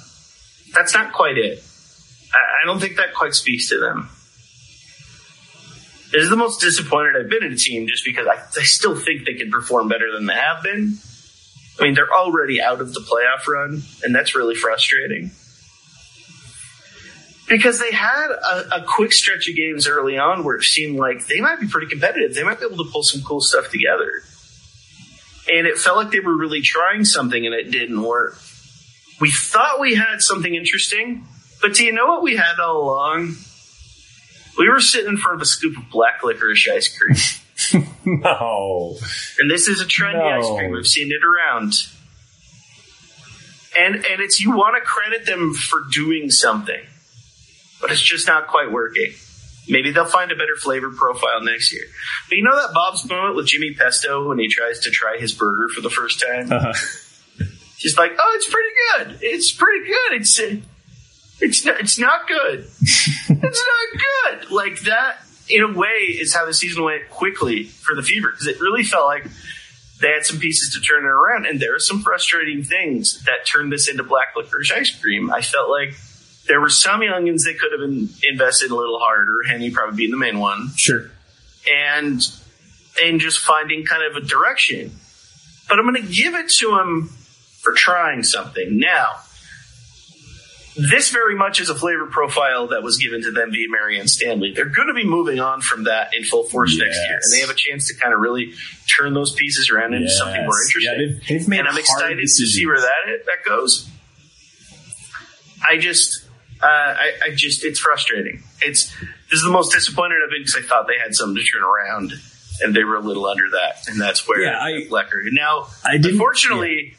[0.73, 1.63] That's not quite it.
[2.33, 4.09] I, I don't think that quite speaks to them.
[6.11, 8.95] This is the most disappointed I've been in a team just because I, I still
[8.95, 10.97] think they can perform better than they have been.
[11.79, 15.31] I mean, they're already out of the playoff run, and that's really frustrating
[17.47, 21.27] because they had a, a quick stretch of games early on where it seemed like
[21.27, 22.33] they might be pretty competitive.
[22.35, 24.23] They might be able to pull some cool stuff together.
[25.51, 28.37] And it felt like they were really trying something and it didn't work.
[29.21, 31.25] We thought we had something interesting,
[31.61, 33.35] but do you know what we had all along?
[34.57, 37.15] We were sitting in front of a scoop of black licorice ice cream.
[38.05, 38.97] No.
[39.39, 40.25] And this is a trendy No.
[40.27, 40.71] ice cream.
[40.71, 41.73] We've seen it around.
[43.79, 46.81] And and it's you want to credit them for doing something,
[47.81, 49.13] but it's just not quite working.
[49.67, 51.85] Maybe they'll find a better flavor profile next year.
[52.29, 55.33] But you know that Bob's moment with Jimmy Pesto when he tries to try his
[55.33, 56.51] burger for the first time?
[56.51, 56.73] Uh-huh.
[57.77, 58.69] He's like, "Oh, it's pretty
[59.13, 59.19] good.
[59.21, 60.21] It's pretty good.
[60.21, 60.39] It's
[61.39, 62.59] it's not, it's not good.
[62.81, 65.17] it's not good." Like that,
[65.49, 68.83] in a way, is how the season went quickly for the Fever because it really
[68.83, 69.27] felt like
[70.01, 73.45] they had some pieces to turn it around, and there are some frustrating things that
[73.45, 75.31] turned this into black licorice ice cream.
[75.31, 75.95] I felt like
[76.47, 79.43] there were some youngins that could have been invested a little harder.
[79.47, 81.09] Henny probably being the main one Sure.
[81.73, 82.21] and
[83.03, 84.91] and just finding kind of a direction.
[85.67, 87.09] But I'm going to give it to him
[87.61, 88.77] for trying something.
[88.77, 89.07] Now,
[90.77, 94.51] this very much is a flavor profile that was given to them via Marianne Stanley.
[94.53, 97.39] They're going to be moving on from that in full force next year, and they
[97.41, 98.53] have a chance to kind of really
[98.97, 100.81] turn those pieces around into something more interesting.
[100.83, 103.89] Yeah, they've, they've made and I'm excited to see where that that goes.
[105.67, 106.24] I just,
[106.65, 108.41] uh, I, I just, it's frustrating.
[108.61, 111.43] It's this is the most disappointed I've been because I thought they had something to
[111.43, 112.13] turn around,
[112.61, 115.21] and they were a little under that, and that's where Yeah, I- Lecker.
[115.31, 116.95] Now, I unfortunately,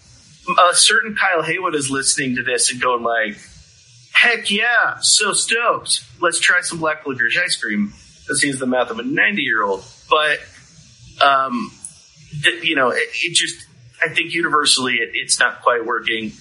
[0.70, 3.36] a certain Kyle Haywood is listening to this and going like,
[4.12, 6.05] "Heck yeah, so stoked!
[6.20, 10.38] Let's try some black licorice ice cream." Because he's the mouth of a ninety-year-old, but
[11.24, 11.70] um,
[12.43, 13.56] th- you know, it, it just,
[14.05, 16.32] I think universally it, it's not quite working.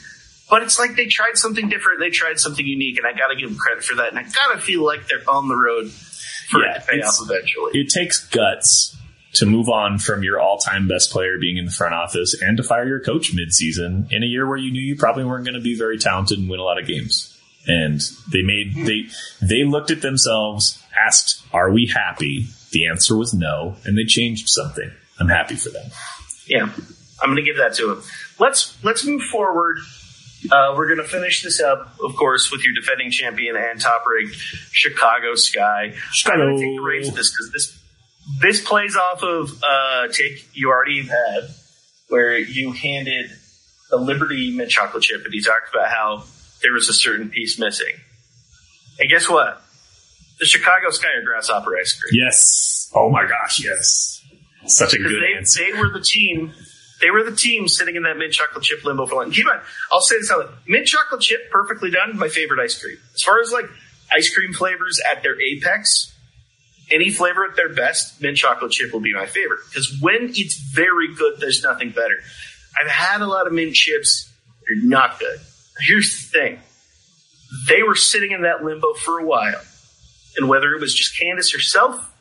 [0.50, 3.36] But it's like they tried something different, they tried something unique, and I got to
[3.36, 4.10] give them credit for that.
[4.10, 7.02] And I got to feel like they're on the road for Yeah, it to pay
[7.02, 7.72] off eventually.
[7.74, 8.96] It takes guts
[9.34, 12.64] to move on from your all-time best player being in the front office and to
[12.64, 15.62] fire your coach mid-season in a year where you knew you probably weren't going to
[15.62, 17.32] be very talented and win a lot of games.
[17.68, 18.00] And
[18.32, 18.86] they made hmm.
[18.86, 19.06] they
[19.42, 24.50] they looked at themselves, asked, "Are we happy?" The answer was no, and they changed
[24.50, 24.92] something.
[25.20, 25.90] I'm happy for them.
[26.46, 26.70] yeah,
[27.22, 28.04] I'm going to give that to him.
[28.38, 29.80] Let's let's move forward.
[30.52, 34.36] Uh, we're going to finish this up, of course, with your defending champion and top-ranked
[34.36, 35.94] Chicago Sky.
[36.28, 37.82] I'm going to take the reins of this because this
[38.42, 41.50] this plays off of uh, take you already had,
[42.10, 43.32] where you handed
[43.90, 46.24] the Liberty mint chocolate chip, and you talked about how
[46.62, 47.96] there was a certain piece missing.
[49.00, 49.62] And guess what?
[50.40, 52.22] The Chicago Sky are grasshopper ice cream.
[52.24, 52.92] Yes.
[52.94, 54.24] Oh my gosh, yes.
[54.68, 55.64] Such a good they, answer.
[55.64, 56.54] they were the team.
[57.02, 59.32] They were the team sitting in that mint chocolate chip limbo for long.
[59.32, 59.62] Keep mind,
[59.92, 60.54] I'll say this out loud.
[60.68, 62.98] Mint chocolate chip, perfectly done, my favorite ice cream.
[63.14, 63.66] As far as like
[64.16, 66.14] ice cream flavors at their apex,
[66.92, 69.60] any flavor at their best, mint chocolate chip will be my favorite.
[69.70, 72.18] Because when it's very good, there's nothing better.
[72.80, 74.32] I've had a lot of mint chips,
[74.68, 75.40] they're not good.
[75.82, 76.60] Here's the thing.
[77.68, 79.62] They were sitting in that limbo for a while.
[80.38, 82.12] And whether it was just Candace herself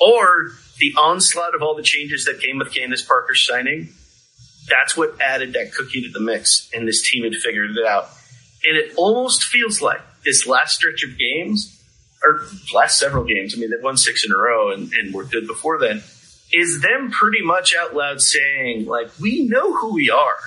[0.00, 3.94] or the onslaught of all the changes that came with Candace Parker signing,
[4.68, 8.08] that's what added that cookie to the mix, and this team had figured it out.
[8.64, 11.82] And it almost feels like this last stretch of games,
[12.24, 15.24] or last several games, I mean, they've won six in a row and, and were
[15.24, 16.02] good before then,
[16.52, 20.38] is them pretty much out loud saying, like, we know who we are.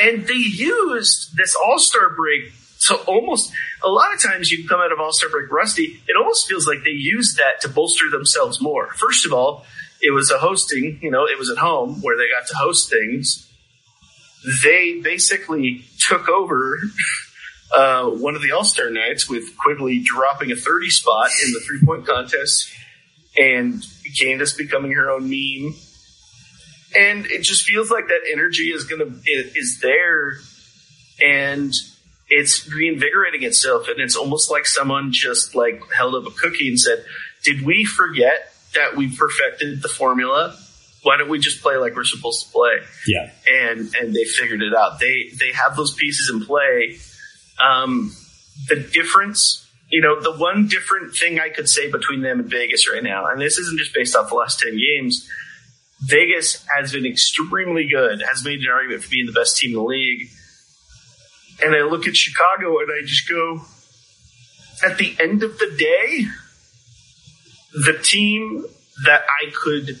[0.00, 2.52] And they used this All Star break
[2.86, 6.16] to almost, a lot of times you come out of All Star break rusty, it
[6.16, 8.92] almost feels like they used that to bolster themselves more.
[8.94, 9.64] First of all,
[10.00, 12.90] it was a hosting, you know, it was at home where they got to host
[12.90, 13.50] things.
[14.62, 16.78] They basically took over
[17.76, 21.60] uh, one of the All Star nights with Quigley dropping a 30 spot in the
[21.60, 22.70] three point contest
[23.36, 23.84] and
[24.18, 25.74] Candace becoming her own meme.
[26.96, 30.38] And it just feels like that energy is gonna is there,
[31.22, 31.74] and
[32.30, 33.88] it's reinvigorating itself.
[33.88, 37.04] And it's almost like someone just like held up a cookie and said,
[37.44, 40.56] "Did we forget that we perfected the formula?
[41.02, 43.30] Why don't we just play like we're supposed to play?" Yeah.
[43.50, 45.00] and and they figured it out.
[45.00, 46.98] They they have those pieces in play.
[47.62, 48.14] Um,
[48.68, 52.88] the difference, you know, the one different thing I could say between them and Vegas
[52.90, 55.28] right now, and this isn't just based off the last ten games.
[56.00, 59.76] Vegas has been extremely good, has made an argument for being the best team in
[59.76, 60.28] the league.
[61.60, 63.62] And I look at Chicago and I just go,
[64.84, 66.26] at the end of the day,
[67.72, 68.64] the team
[69.04, 69.98] that I could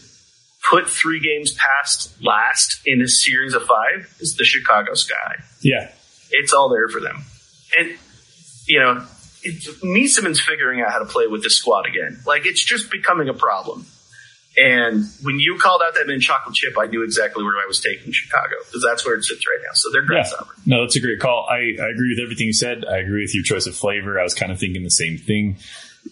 [0.70, 5.36] put three games past last in a series of five is the Chicago Sky.
[5.62, 5.90] Yeah.
[6.30, 7.22] It's all there for them.
[7.78, 7.96] And,
[8.66, 9.04] you know,
[9.82, 12.20] Meesseman's figuring out how to play with this squad again.
[12.26, 13.86] Like, it's just becoming a problem.
[14.56, 17.80] And when you called out that mint chocolate chip, I knew exactly where I was
[17.80, 19.70] taking Chicago because that's where it sits right now.
[19.74, 20.06] So they're Yeah.
[20.08, 20.52] grasshopper.
[20.66, 21.46] No, that's a great call.
[21.48, 22.84] I, I agree with everything you said.
[22.84, 24.18] I agree with your choice of flavor.
[24.18, 25.58] I was kind of thinking the same thing.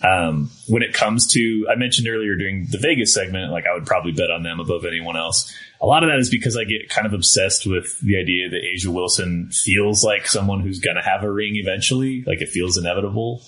[0.02, 3.86] Um, when it comes to, I mentioned earlier during the Vegas segment, like I would
[3.86, 5.52] probably bet on them above anyone else.
[5.80, 8.62] A lot of that is because I get kind of obsessed with the idea that
[8.62, 12.22] A'ja Wilson feels like someone who's going to have a ring eventually.
[12.26, 13.42] Like it feels inevitable.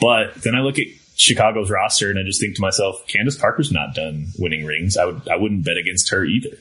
[0.00, 0.86] But then I look at
[1.16, 4.96] Chicago's roster and I just think to myself, Candace Parker's not done winning rings.
[4.96, 6.56] I would, I wouldn't bet against her either.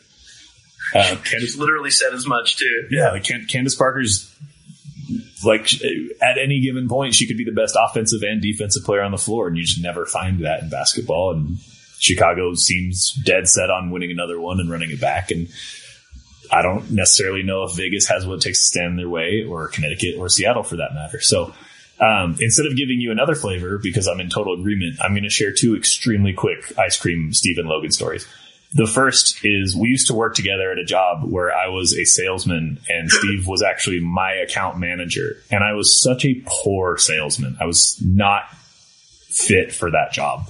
[0.93, 2.87] Uh, Candace literally said as much too.
[2.91, 4.29] yeah, like Can- Candace Parker's
[5.45, 5.73] like
[6.21, 9.17] at any given point, she could be the best offensive and defensive player on the
[9.17, 11.31] floor, and you just never find that in basketball.
[11.31, 11.57] And
[11.99, 15.31] Chicago seems dead set on winning another one and running it back.
[15.31, 15.47] And
[16.51, 19.67] I don't necessarily know if Vegas has what it takes to stand their way, or
[19.67, 21.19] Connecticut, or Seattle for that matter.
[21.19, 21.53] So.
[21.99, 25.29] Um, instead of giving you another flavor, because I'm in total agreement, I'm going to
[25.29, 28.27] share two extremely quick ice cream Stephen Logan stories.
[28.75, 32.05] The first is we used to work together at a job where I was a
[32.05, 35.37] salesman and Steve was actually my account manager.
[35.51, 37.55] And I was such a poor salesman.
[37.61, 38.49] I was not
[39.29, 40.47] fit for that job.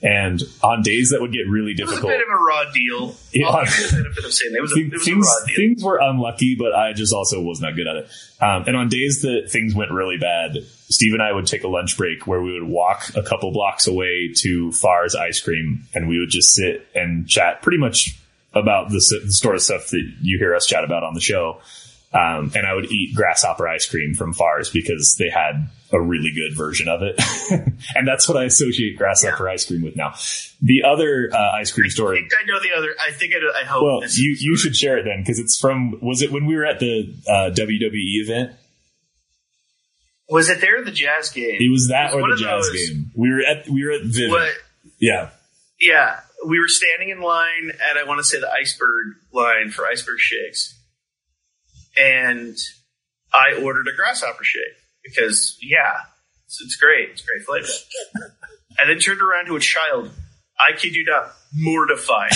[0.00, 2.70] And on days that would get really It was a difficult, bit of a raw
[2.72, 3.16] deal.
[3.32, 3.48] Yeah.
[3.48, 5.46] I'll give you the benefit of saying it was a, it was things, a raw
[5.46, 5.56] deal.
[5.56, 8.10] things were unlucky, but I just also was not good at it.
[8.40, 10.58] Um, and on days that things went really bad,
[10.88, 13.88] Steve and I would take a lunch break where we would walk a couple blocks
[13.88, 18.16] away to Farr's Ice Cream, and we would just sit and chat pretty much
[18.54, 18.94] about the,
[19.24, 21.60] the sort of stuff that you hear us chat about on the show.
[22.12, 26.30] Um, and I would eat grasshopper ice cream from Farr's because they had a really
[26.34, 27.18] good version of it.
[27.94, 30.14] and that's what I associate grasshopper ice cream with now.
[30.60, 32.20] The other uh, ice cream I story.
[32.20, 32.94] think I know the other.
[33.00, 33.82] I think I, know- I hope.
[33.84, 35.98] Well, you you should share it then because it's from.
[36.02, 38.52] Was it when we were at the uh, WWE event?
[40.28, 40.84] was it there?
[40.84, 41.56] The jazz game.
[41.58, 43.10] It was that It was or the Jazz those- game.
[43.16, 44.30] We were at we were at Vivint.
[44.30, 44.52] What?
[44.98, 45.30] Yeah,
[45.80, 49.86] Yeah, we were standing in line at I want to say the iceberg line for
[49.86, 50.76] iceberg shakes,
[51.96, 52.56] and
[53.32, 55.92] I ordered a grasshopper shake because yeah,
[56.46, 57.68] it's, it's great, it's great flavor.
[58.78, 60.10] and then turned around to a child.
[60.60, 62.32] I kid you not, mortified,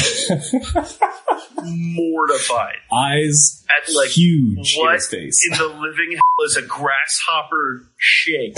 [1.57, 5.45] mortified eyes at like huge in his face.
[5.45, 8.57] in the living hell is a grasshopper shake?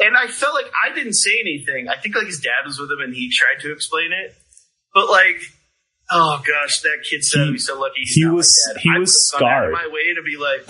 [0.00, 1.88] and I felt like I didn't say anything.
[1.88, 4.34] I think like his dad was with him and he tried to explain it,
[4.92, 5.40] but like,
[6.10, 8.00] Oh, oh gosh, that kid said He- he's so lucky.
[8.00, 9.72] He's he was- he I was would've out of scarred.
[9.74, 10.66] my way to be like,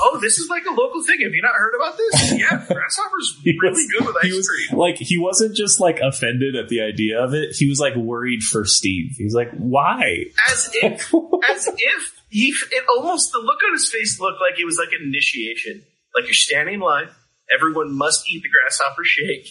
[0.00, 1.18] oh, this is like a local thing.
[1.22, 2.32] Have you not heard about this?
[2.40, 4.78] Yeah, grasshoppers really was- good with he ice was cream.
[4.78, 7.54] like he wasn't just like offended at the idea of it.
[7.56, 9.16] He was like worried for Steve.
[9.18, 10.24] He's like, why?
[10.50, 11.12] As if,
[11.50, 14.92] as if he, it almost, the look on his face looked like it was like
[14.98, 15.82] an initiation.
[16.14, 17.08] Like you're standing in line,
[17.54, 19.48] everyone must eat the grasshopper shake,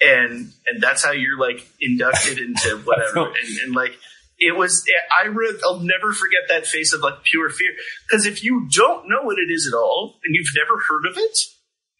[0.00, 3.26] and and that's how you're like inducted into whatever.
[3.28, 3.92] and, and like
[4.46, 4.84] it was,
[5.22, 7.70] I re- I'll never forget that face of like pure fear.
[8.08, 11.16] Because if you don't know what it is at all, and you've never heard of
[11.16, 11.38] it,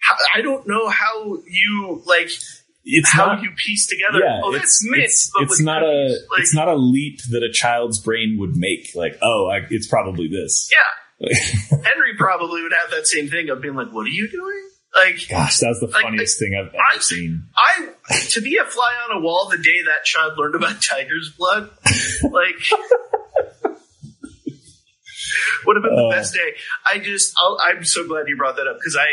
[0.01, 2.31] how, I don't know how you like
[2.85, 3.43] It's how not.
[3.43, 4.25] you piece together.
[4.25, 5.03] yeah, oh, it's that's mint.
[5.05, 6.19] it's, it's not a.
[6.31, 8.89] Like, it's not a leap that a child's brain would make.
[8.95, 10.71] Like, oh, I, it's probably this.
[10.73, 11.29] Yeah.
[11.71, 15.29] Henry probably would have that same thing of being like, "What are you doing?" Like,
[15.29, 17.45] Gosh, that's the Like, funniest thing I've ever I- seen.
[17.57, 17.89] I
[18.31, 21.71] to be a fly on a wall the day that child learned about tiger's blood,
[22.23, 22.55] like,
[25.67, 26.11] would have been the Oh.
[26.11, 26.55] best day.
[26.91, 29.07] I just, I'll, I'm so glad you brought that up because I,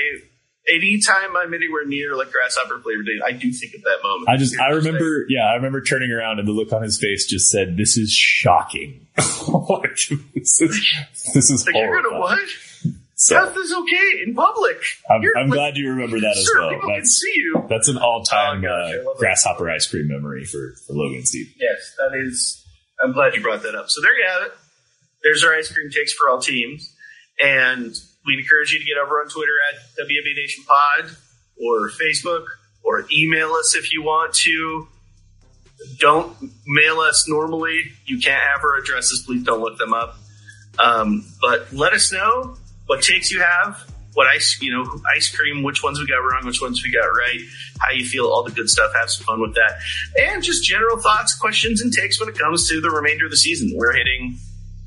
[0.76, 4.30] anytime I'm anywhere near like grasshopper flavored day, I do think of that moment.
[4.30, 7.26] I just, I remember, yeah, I remember turning around and the look on his face
[7.28, 9.08] just said, "This is shocking.
[9.18, 9.98] like,
[10.36, 10.86] this is,
[11.34, 12.04] this is like, you're
[13.30, 13.54] gonna horrifying." what?
[13.54, 14.78] So Death is okay in public.
[15.10, 16.70] I'm, I'm like, glad you remember that as sure, well.
[16.72, 17.66] people can That's see you.
[17.70, 21.54] that's an all time Oh, gosh, uh, grasshopper ice cream memory for, for Logan Steve.
[21.60, 22.66] Yes, that is.
[23.04, 23.90] I'm glad you brought that up.
[23.90, 24.52] So there you have it.
[25.24, 26.94] There's our ice cream takes for all teams,
[27.40, 27.94] and
[28.26, 31.16] we encourage you to get over on Twitter at WNBA Nation Pod
[31.64, 32.46] or Facebook
[32.84, 34.88] or email us if you want to.
[36.00, 36.36] Don't
[36.68, 37.82] mail us normally.
[38.06, 39.24] You can't have our addresses.
[39.26, 40.16] Please don't look them up.
[40.80, 42.56] Um, but let us know
[42.92, 44.84] what takes you have, what ice, you know,
[45.16, 47.40] ice cream, which ones we got wrong, which ones we got right,
[47.80, 48.92] how you feel, all the good stuff.
[49.00, 49.76] Have some fun with that.
[50.20, 53.38] And just general thoughts, questions, and takes when it comes to the remainder of the
[53.38, 53.72] season.
[53.78, 54.38] We're hitting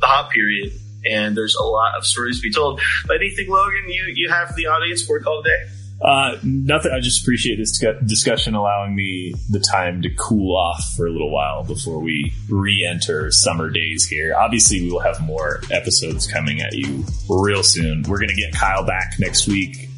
[0.01, 0.75] the hot period,
[1.11, 2.83] and there's a lot of stories to be told.
[3.07, 5.65] But anything, Logan, you, you have for the audience for call today?
[6.05, 6.93] Uh, nothing.
[6.93, 11.33] I just appreciate this discussion allowing me the time to cool off for a little
[11.33, 14.35] while before we re-enter summer days here.
[14.37, 18.03] Obviously, we will have more episodes coming at you real soon.
[18.07, 19.89] We're to get Kyle back next week.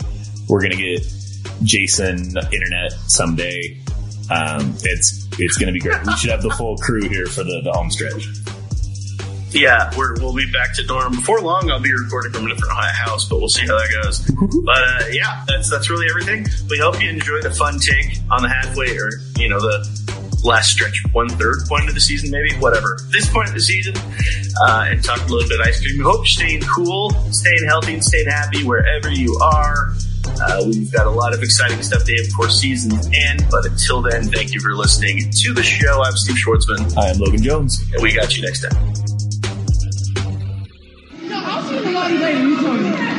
[0.49, 1.03] We're to get
[1.65, 3.77] Jason internet someday.
[4.31, 6.07] Um, it's it's to be great.
[6.07, 8.29] We should have the full crew here for the, the home stretch.
[9.53, 11.13] Yeah, we're, we'll be back to norm.
[11.13, 14.31] Before long, I'll be recording from a different house, but we'll see how that goes.
[14.67, 16.45] But uh, yeah, that's that's really everything.
[16.69, 19.87] We hope you enjoy the fun take on the halfway, or you know, the
[20.43, 22.99] last stretch, one third point of the season, maybe whatever.
[23.13, 23.95] This point of the season,
[24.67, 25.99] uh, and talk a little bit ice cream.
[25.99, 29.95] We hope you're staying cool, staying healthy, and staying happy wherever you are.
[30.27, 34.03] Uh, we've got a lot of exciting stuff to have before seasons end, but until
[34.03, 36.03] then, thank you for listening to the show.
[36.03, 37.81] I'm Steve Schwartzman, I am Logan Jones.
[37.93, 39.06] and we got you next time.
[41.69, 43.16] 这个弯在影响你。